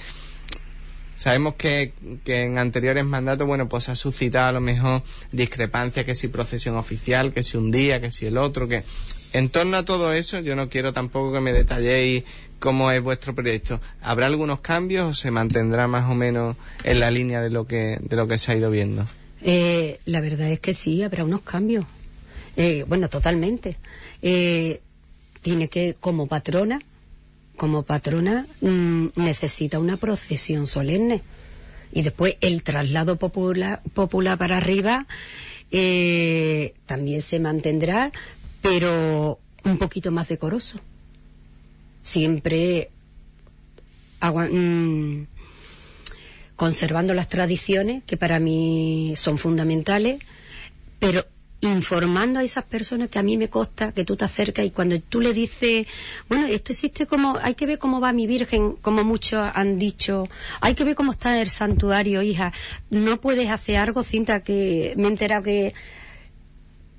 [1.17, 1.93] Sabemos que,
[2.27, 7.33] en anteriores mandatos, bueno, pues ha suscitado a lo mejor discrepancias, que si procesión oficial,
[7.33, 8.83] que si un día, que si el otro, que
[9.33, 12.25] en torno a todo eso yo no quiero tampoco que me detalléis
[12.59, 13.81] cómo es vuestro proyecto.
[14.03, 17.99] ¿Habrá algunos cambios o se mantendrá más o menos en la línea de lo que,
[18.01, 19.07] de lo que se ha ido viendo?
[19.43, 21.85] Eh, la verdad es que sí, habrá unos cambios.
[22.57, 23.77] Eh, bueno, totalmente.
[24.23, 24.81] Eh,
[25.41, 26.81] tiene que, como patrona,
[27.57, 31.23] como patrona mm, necesita una procesión solemne.
[31.93, 33.83] Y después el traslado popular,
[34.39, 35.07] para arriba
[35.71, 38.13] eh, también se mantendrá,
[38.63, 40.81] pero un poquito más decoroso.
[42.03, 42.91] Siempre
[44.21, 45.23] mm,
[46.57, 50.21] conservando las tradiciones que para mí son fundamentales,
[50.99, 51.27] pero
[51.63, 54.99] informando a esas personas que a mí me consta que tú te acercas y cuando
[55.01, 55.87] tú le dices,
[56.29, 60.29] bueno, esto existe como, hay que ver cómo va mi Virgen, como muchos han dicho,
[60.61, 62.53] hay que ver cómo está el santuario, hija,
[62.91, 65.75] no puedes hacer algo, cinta, que me he enterado que...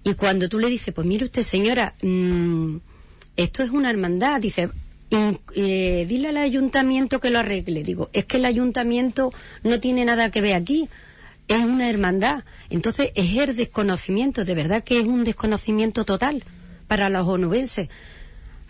[0.05, 2.77] Y cuando tú le dices, pues mire usted, señora, mm,
[3.37, 4.69] esto es una hermandad, dice,
[5.55, 7.83] eh, dile al ayuntamiento que lo arregle.
[7.83, 9.31] Digo, es que el ayuntamiento
[9.63, 10.89] no tiene nada que ver aquí
[11.47, 12.43] es una hermandad.
[12.69, 16.43] Entonces es el desconocimiento, de verdad que es un desconocimiento total
[16.87, 17.89] para los onubenses,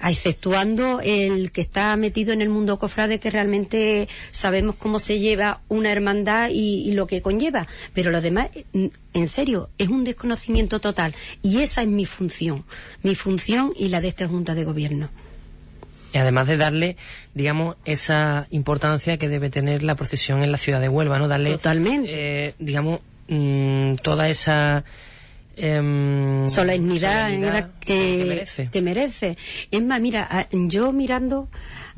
[0.01, 5.61] exceptuando el que está metido en el mundo cofrade que realmente sabemos cómo se lleva
[5.69, 11.15] una hermandad y, lo que conlleva, pero lo demás, en serio, es un desconocimiento total
[11.41, 12.65] y esa es mi función,
[13.01, 15.09] mi función y la de esta Junta de Gobierno.
[16.13, 16.95] Y además de darle,
[17.33, 21.27] digamos, esa importancia que debe tener la procesión en la ciudad de Huelva, ¿no?
[21.27, 22.09] Darle, Totalmente.
[22.11, 24.83] Eh, digamos, mm, toda esa...
[25.55, 27.29] Em, solemnidad,
[27.79, 29.37] que, que, merece.
[29.69, 31.47] Es más, mira, yo mirando,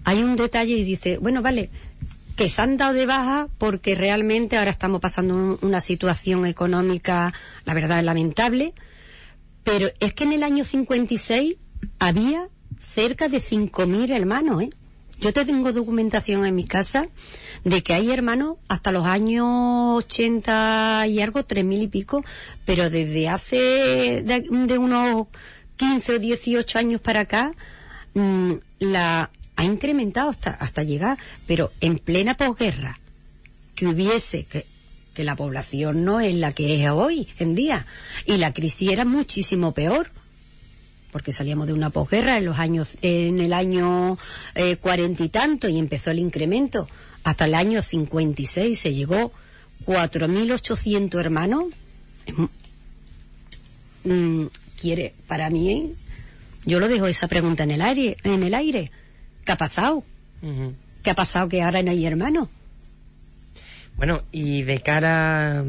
[0.03, 1.69] hay un detalle y dice, bueno, vale,
[2.35, 7.73] que se han dado de baja porque realmente ahora estamos pasando una situación económica, la
[7.73, 8.73] verdad, lamentable,
[9.63, 11.55] pero es que en el año 56
[11.99, 12.49] había
[12.85, 14.69] cerca de 5.000 hermanos, ¿eh?
[15.19, 17.07] Yo te tengo documentación en mi casa
[17.63, 19.45] de que hay hermanos hasta los años
[20.05, 22.23] 80 y algo, 3.000 y pico,
[22.65, 25.27] pero desde hace de, unos
[25.77, 27.53] 15 o 18 años para acá,
[28.13, 31.17] mm, la ha incrementado hasta, hasta llegar,
[31.47, 32.99] pero en plena posguerra,
[33.73, 34.65] que hubiese, que,
[35.13, 37.85] que la población no es la que es hoy en día,
[38.25, 40.11] y la crisis era muchísimo peor
[41.15, 44.17] porque salíamos de una posguerra en los años, en el año
[44.53, 46.89] eh, cuarenta y tanto y empezó el incremento.
[47.23, 49.31] Hasta el año 56 se llegó
[49.85, 51.67] 4.800 hermanos.
[54.03, 54.47] Mm,
[54.77, 55.93] quiere, para mí,
[56.65, 58.91] yo lo dejo esa pregunta en el aire, en el aire.
[59.45, 60.03] ¿Qué ha pasado?
[61.01, 62.49] ¿Qué ha pasado que ahora no hay hermanos?
[63.95, 65.63] Bueno, y de cara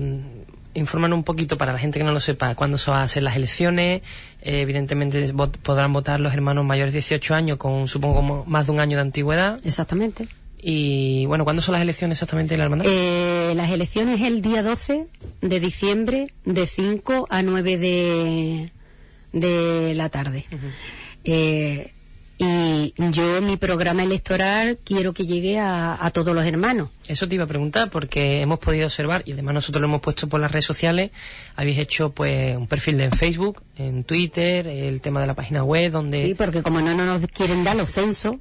[0.76, 3.22] informan un poquito para la gente que no lo sepa cuándo se van a hacer
[3.22, 4.02] las elecciones.
[4.42, 8.80] Eh, evidentemente podrán votar los hermanos mayores de 18 años con, supongo, más de un
[8.80, 9.60] año de antigüedad.
[9.64, 10.28] Exactamente.
[10.60, 12.86] Y bueno, ¿cuándo son las elecciones exactamente en la hermandad?
[12.88, 15.06] Eh, las elecciones el día 12
[15.40, 18.72] de diciembre de 5 a 9 de,
[19.32, 20.44] de la tarde.
[22.38, 26.90] Y yo, mi programa electoral, quiero que llegue a, todos los hermanos.
[27.08, 30.28] Eso te iba a preguntar, porque hemos podido observar, y además nosotros lo hemos puesto
[30.28, 31.12] por las redes sociales,
[31.54, 35.92] habéis hecho pues un perfil en Facebook, en Twitter, el tema de la página web,
[35.92, 36.26] donde...
[36.26, 38.36] Sí, porque como no, no nos quieren dar los censos,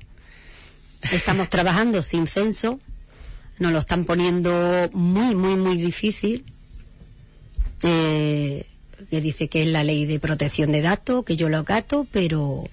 [1.01, 2.81] estamos trabajando sin censo,
[3.59, 6.43] nos lo están poniendo muy, muy, muy difícil.
[7.81, 8.65] Eh,
[9.09, 12.63] que dice que es la ley de protección de datos, que yo lo acato, pero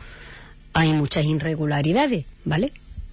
[0.73, 2.73] hay muchas irregularidades, ¿vale?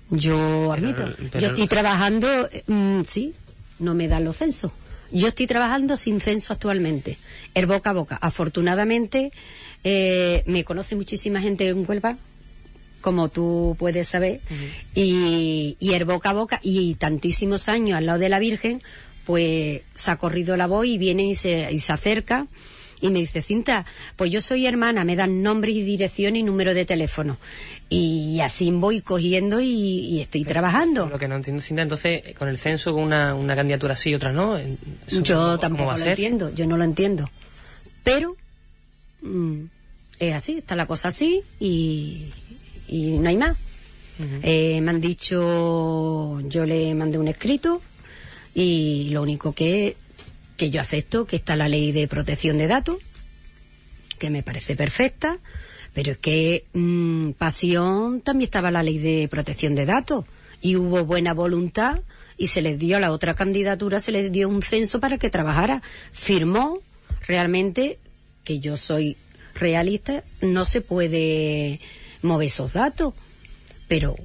[0.10, 1.16] Yo admito.
[1.40, 3.34] Yo estoy trabajando, mm, sí,
[3.80, 4.72] no me dan los censos.
[5.12, 7.18] Yo estoy trabajando sin censo actualmente,
[7.54, 8.18] el boca a boca.
[8.22, 9.32] Afortunadamente,
[9.84, 12.18] eh, me conoce muchísima gente en Huelva,
[13.02, 14.40] como tú puedes saber,
[14.94, 18.82] y, y el boca a boca, y tantísimos años al lado de la Virgen,
[19.26, 22.48] pues se ha corrido la voz y viene y se, y se acerca
[23.02, 23.86] y me dice, Cinta,
[24.16, 27.38] pues yo soy hermana, me dan nombre y dirección y número de teléfono.
[27.90, 31.08] Y así voy cogiendo y, y estoy trabajando.
[31.08, 34.16] Lo que no entiendo, Cinta, entonces, con el censo, con una, una candidatura sí y
[34.16, 34.58] otra no.
[34.58, 36.10] ¿eso Yo cómo- tampoco lo ser?
[36.10, 37.30] entiendo, yo no lo entiendo.
[38.04, 38.36] Pero
[39.22, 39.62] mm,
[40.20, 42.26] es así, está la cosa así y,
[42.88, 43.58] y no hay más.
[44.44, 47.82] Eh, me han dicho, yo le mandé un escrito
[48.54, 49.96] y lo único que,
[50.60, 52.98] que yo acepto que está la ley de protección de datos,
[54.20, 55.40] que me parece perfecta,
[55.94, 60.26] pero es que mm, Pasión también estaba la ley de protección de datos
[60.62, 62.02] y hubo buena voluntad
[62.38, 65.30] y se les dio a la otra candidatura, se les dio un censo para que
[65.30, 65.82] trabajara.
[66.12, 66.80] Firmó
[67.26, 67.98] realmente
[68.44, 69.16] que yo soy
[69.56, 71.80] realista, no se puede
[72.22, 73.14] mover esos datos,
[73.88, 74.18] pero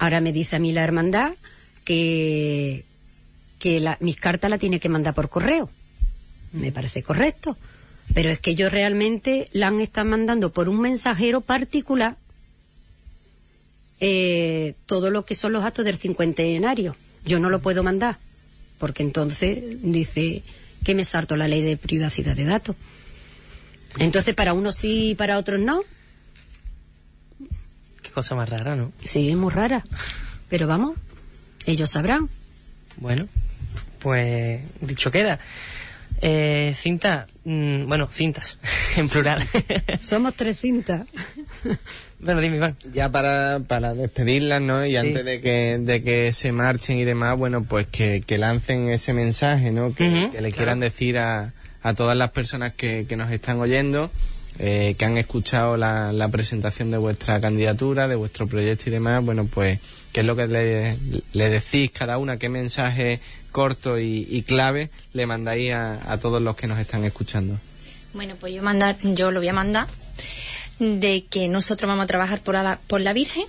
[0.00, 1.34] ahora me dice a mí la hermandad
[1.84, 2.84] que,
[3.62, 5.70] que la- mis cartas la tiene que mandar por correo.
[6.52, 7.56] Me parece correcto.
[8.12, 12.16] Pero es que yo realmente la han estado mandando por un mensajero particular
[14.00, 16.96] eh, todo lo que son los actos del cincuentenario.
[17.24, 18.18] Yo no lo puedo mandar,
[18.78, 20.42] porque entonces dice
[20.84, 22.74] que me salto la ley de privacidad de datos.
[23.98, 25.82] Entonces, para unos sí y para otros no.
[28.02, 28.90] Qué cosa más rara, ¿no?
[29.04, 29.84] Sí, es muy rara.
[30.48, 30.96] Pero vamos,
[31.66, 32.28] ellos sabrán.
[32.96, 33.28] Bueno,
[34.02, 35.38] pues dicho queda.
[36.24, 38.58] Eh, cinta, mm, bueno, cintas,
[38.96, 39.44] en plural.
[40.04, 41.06] Somos tres cintas.
[42.20, 42.76] bueno, dime, Iván.
[42.92, 44.86] Ya para, para despedirlas, ¿no?
[44.86, 48.88] Y antes de que, de que se marchen y demás, bueno, pues que, que lancen
[48.88, 49.94] ese mensaje, ¿no?
[49.94, 54.08] Que le quieran decir a, a todas las personas que, que nos están oyendo,
[54.58, 59.24] eh, que han escuchado la, la presentación de vuestra candidatura, de vuestro proyecto y demás,
[59.24, 59.80] bueno, pues,
[60.12, 60.96] ¿qué es lo que le,
[61.32, 62.36] le decís cada una?
[62.36, 63.18] ¿Qué mensaje
[63.52, 67.58] corto y, y clave le mandáis a, a todos los que nos están escuchando?
[68.14, 69.86] Bueno, pues yo mandar, yo lo voy a mandar
[70.78, 73.44] de que nosotros vamos a trabajar por la, por la Virgen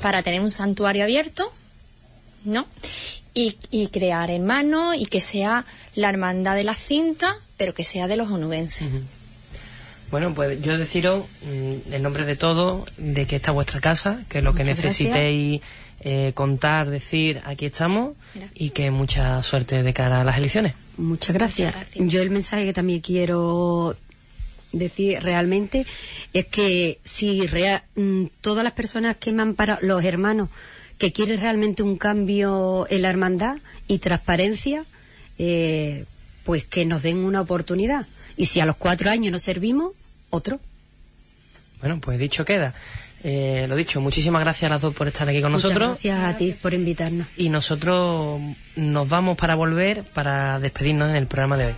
[0.00, 1.52] para tener un santuario abierto,
[2.44, 2.66] ¿no?
[3.34, 5.64] Y, y crear hermanos y que sea
[5.94, 8.88] la hermandad de la cinta, pero que sea de los onubenses.
[10.10, 14.22] Bueno, pues yo deciros, mm, en nombre de todos, de que esta es vuestra casa,
[14.28, 15.60] que lo que necesitéis
[16.00, 18.52] eh, contar, decir, aquí estamos, Gracias.
[18.54, 20.74] y que mucha suerte de cara a las elecciones.
[20.96, 21.74] Muchas gracias.
[21.74, 22.12] Muchas gracias.
[22.12, 23.96] Yo el mensaje que también quiero
[24.72, 25.84] decir realmente
[26.32, 27.42] es que si
[27.96, 30.48] mm, todas las personas que me han parado, los hermanos,
[30.98, 33.56] que quieren realmente un cambio en la hermandad
[33.88, 34.84] y transparencia,
[35.38, 36.04] eh,
[36.44, 38.06] pues que nos den una oportunidad.
[38.36, 39.92] Y si a los cuatro años no servimos,
[40.30, 40.60] otro.
[41.80, 42.74] Bueno, pues dicho queda.
[43.22, 45.90] Eh, lo dicho, muchísimas gracias a las dos por estar aquí con Muchas nosotros.
[46.02, 47.26] gracias a ti por invitarnos.
[47.36, 48.40] Y nosotros
[48.76, 51.74] nos vamos para volver para despedirnos en el programa de hoy.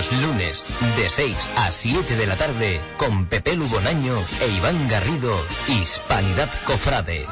[0.00, 0.64] Los lunes,
[0.96, 5.36] de 6 a 7 de la tarde, con Pepe Lugonaño e Iván Garrido,
[5.68, 7.26] Hispanidad Cofrade.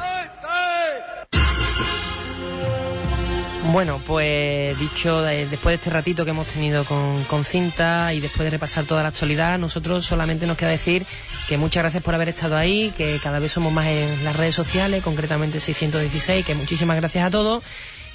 [3.71, 8.19] Bueno, pues dicho, eh, después de este ratito que hemos tenido con, con Cinta y
[8.19, 11.07] después de repasar toda la actualidad, nosotros solamente nos queda decir
[11.47, 14.53] que muchas gracias por haber estado ahí, que cada vez somos más en las redes
[14.53, 17.63] sociales, concretamente 616, que muchísimas gracias a todos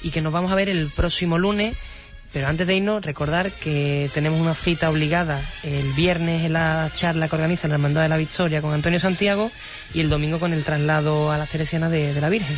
[0.01, 1.75] y que nos vamos a ver el próximo lunes.
[2.35, 7.29] Pero antes de irnos, recordar que tenemos una cita obligada el viernes en la charla
[7.29, 9.49] que organiza la Hermandad de la Victoria con Antonio Santiago
[9.93, 12.57] y el domingo con el traslado a las Teresianas de, de la Virgen.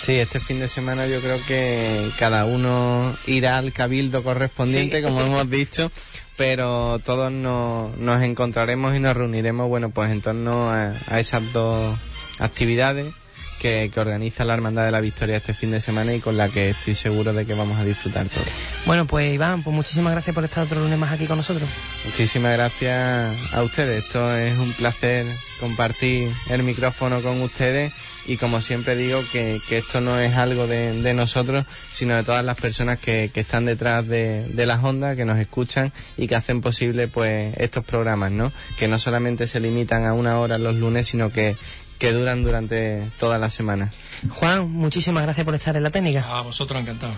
[0.00, 5.02] Sí, este fin de semana yo creo que cada uno irá al cabildo correspondiente, Sí.
[5.02, 5.92] como hemos dicho,
[6.38, 11.42] pero todos nos, nos encontraremos y nos reuniremos, bueno, pues en torno a, a esas
[11.52, 11.98] dos
[12.38, 13.12] actividades
[13.58, 16.48] que, que, organiza la Hermandad de la Victoria este fin de semana y con la
[16.48, 18.48] que estoy seguro de que vamos a disfrutar todos.
[18.86, 21.68] Bueno, pues Iván, pues muchísimas gracias por estar otro lunes más aquí con nosotros.
[22.04, 24.04] Muchísimas gracias a ustedes.
[24.04, 25.26] Esto es un placer
[25.58, 27.92] compartir el micrófono con ustedes
[28.26, 32.22] y como siempre digo que, que esto no es algo de, de, nosotros, sino de
[32.22, 36.28] todas las personas que, que están detrás de, de, las ondas, que nos escuchan y
[36.28, 38.52] que hacen posible pues estos programas, ¿no?
[38.78, 41.56] Que no solamente se limitan a una hora los lunes, sino que,
[41.98, 43.90] que duran durante toda la semana.
[44.30, 46.24] Juan, muchísimas gracias por estar en la técnica.
[46.28, 47.12] A vosotros encantado.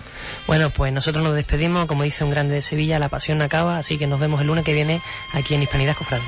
[0.47, 3.77] Bueno, pues nosotros nos despedimos, como dice un grande de Sevilla, la pasión no acaba,
[3.77, 5.01] así que nos vemos el lunes que viene
[5.33, 6.23] aquí en Hispanidad Cofrade.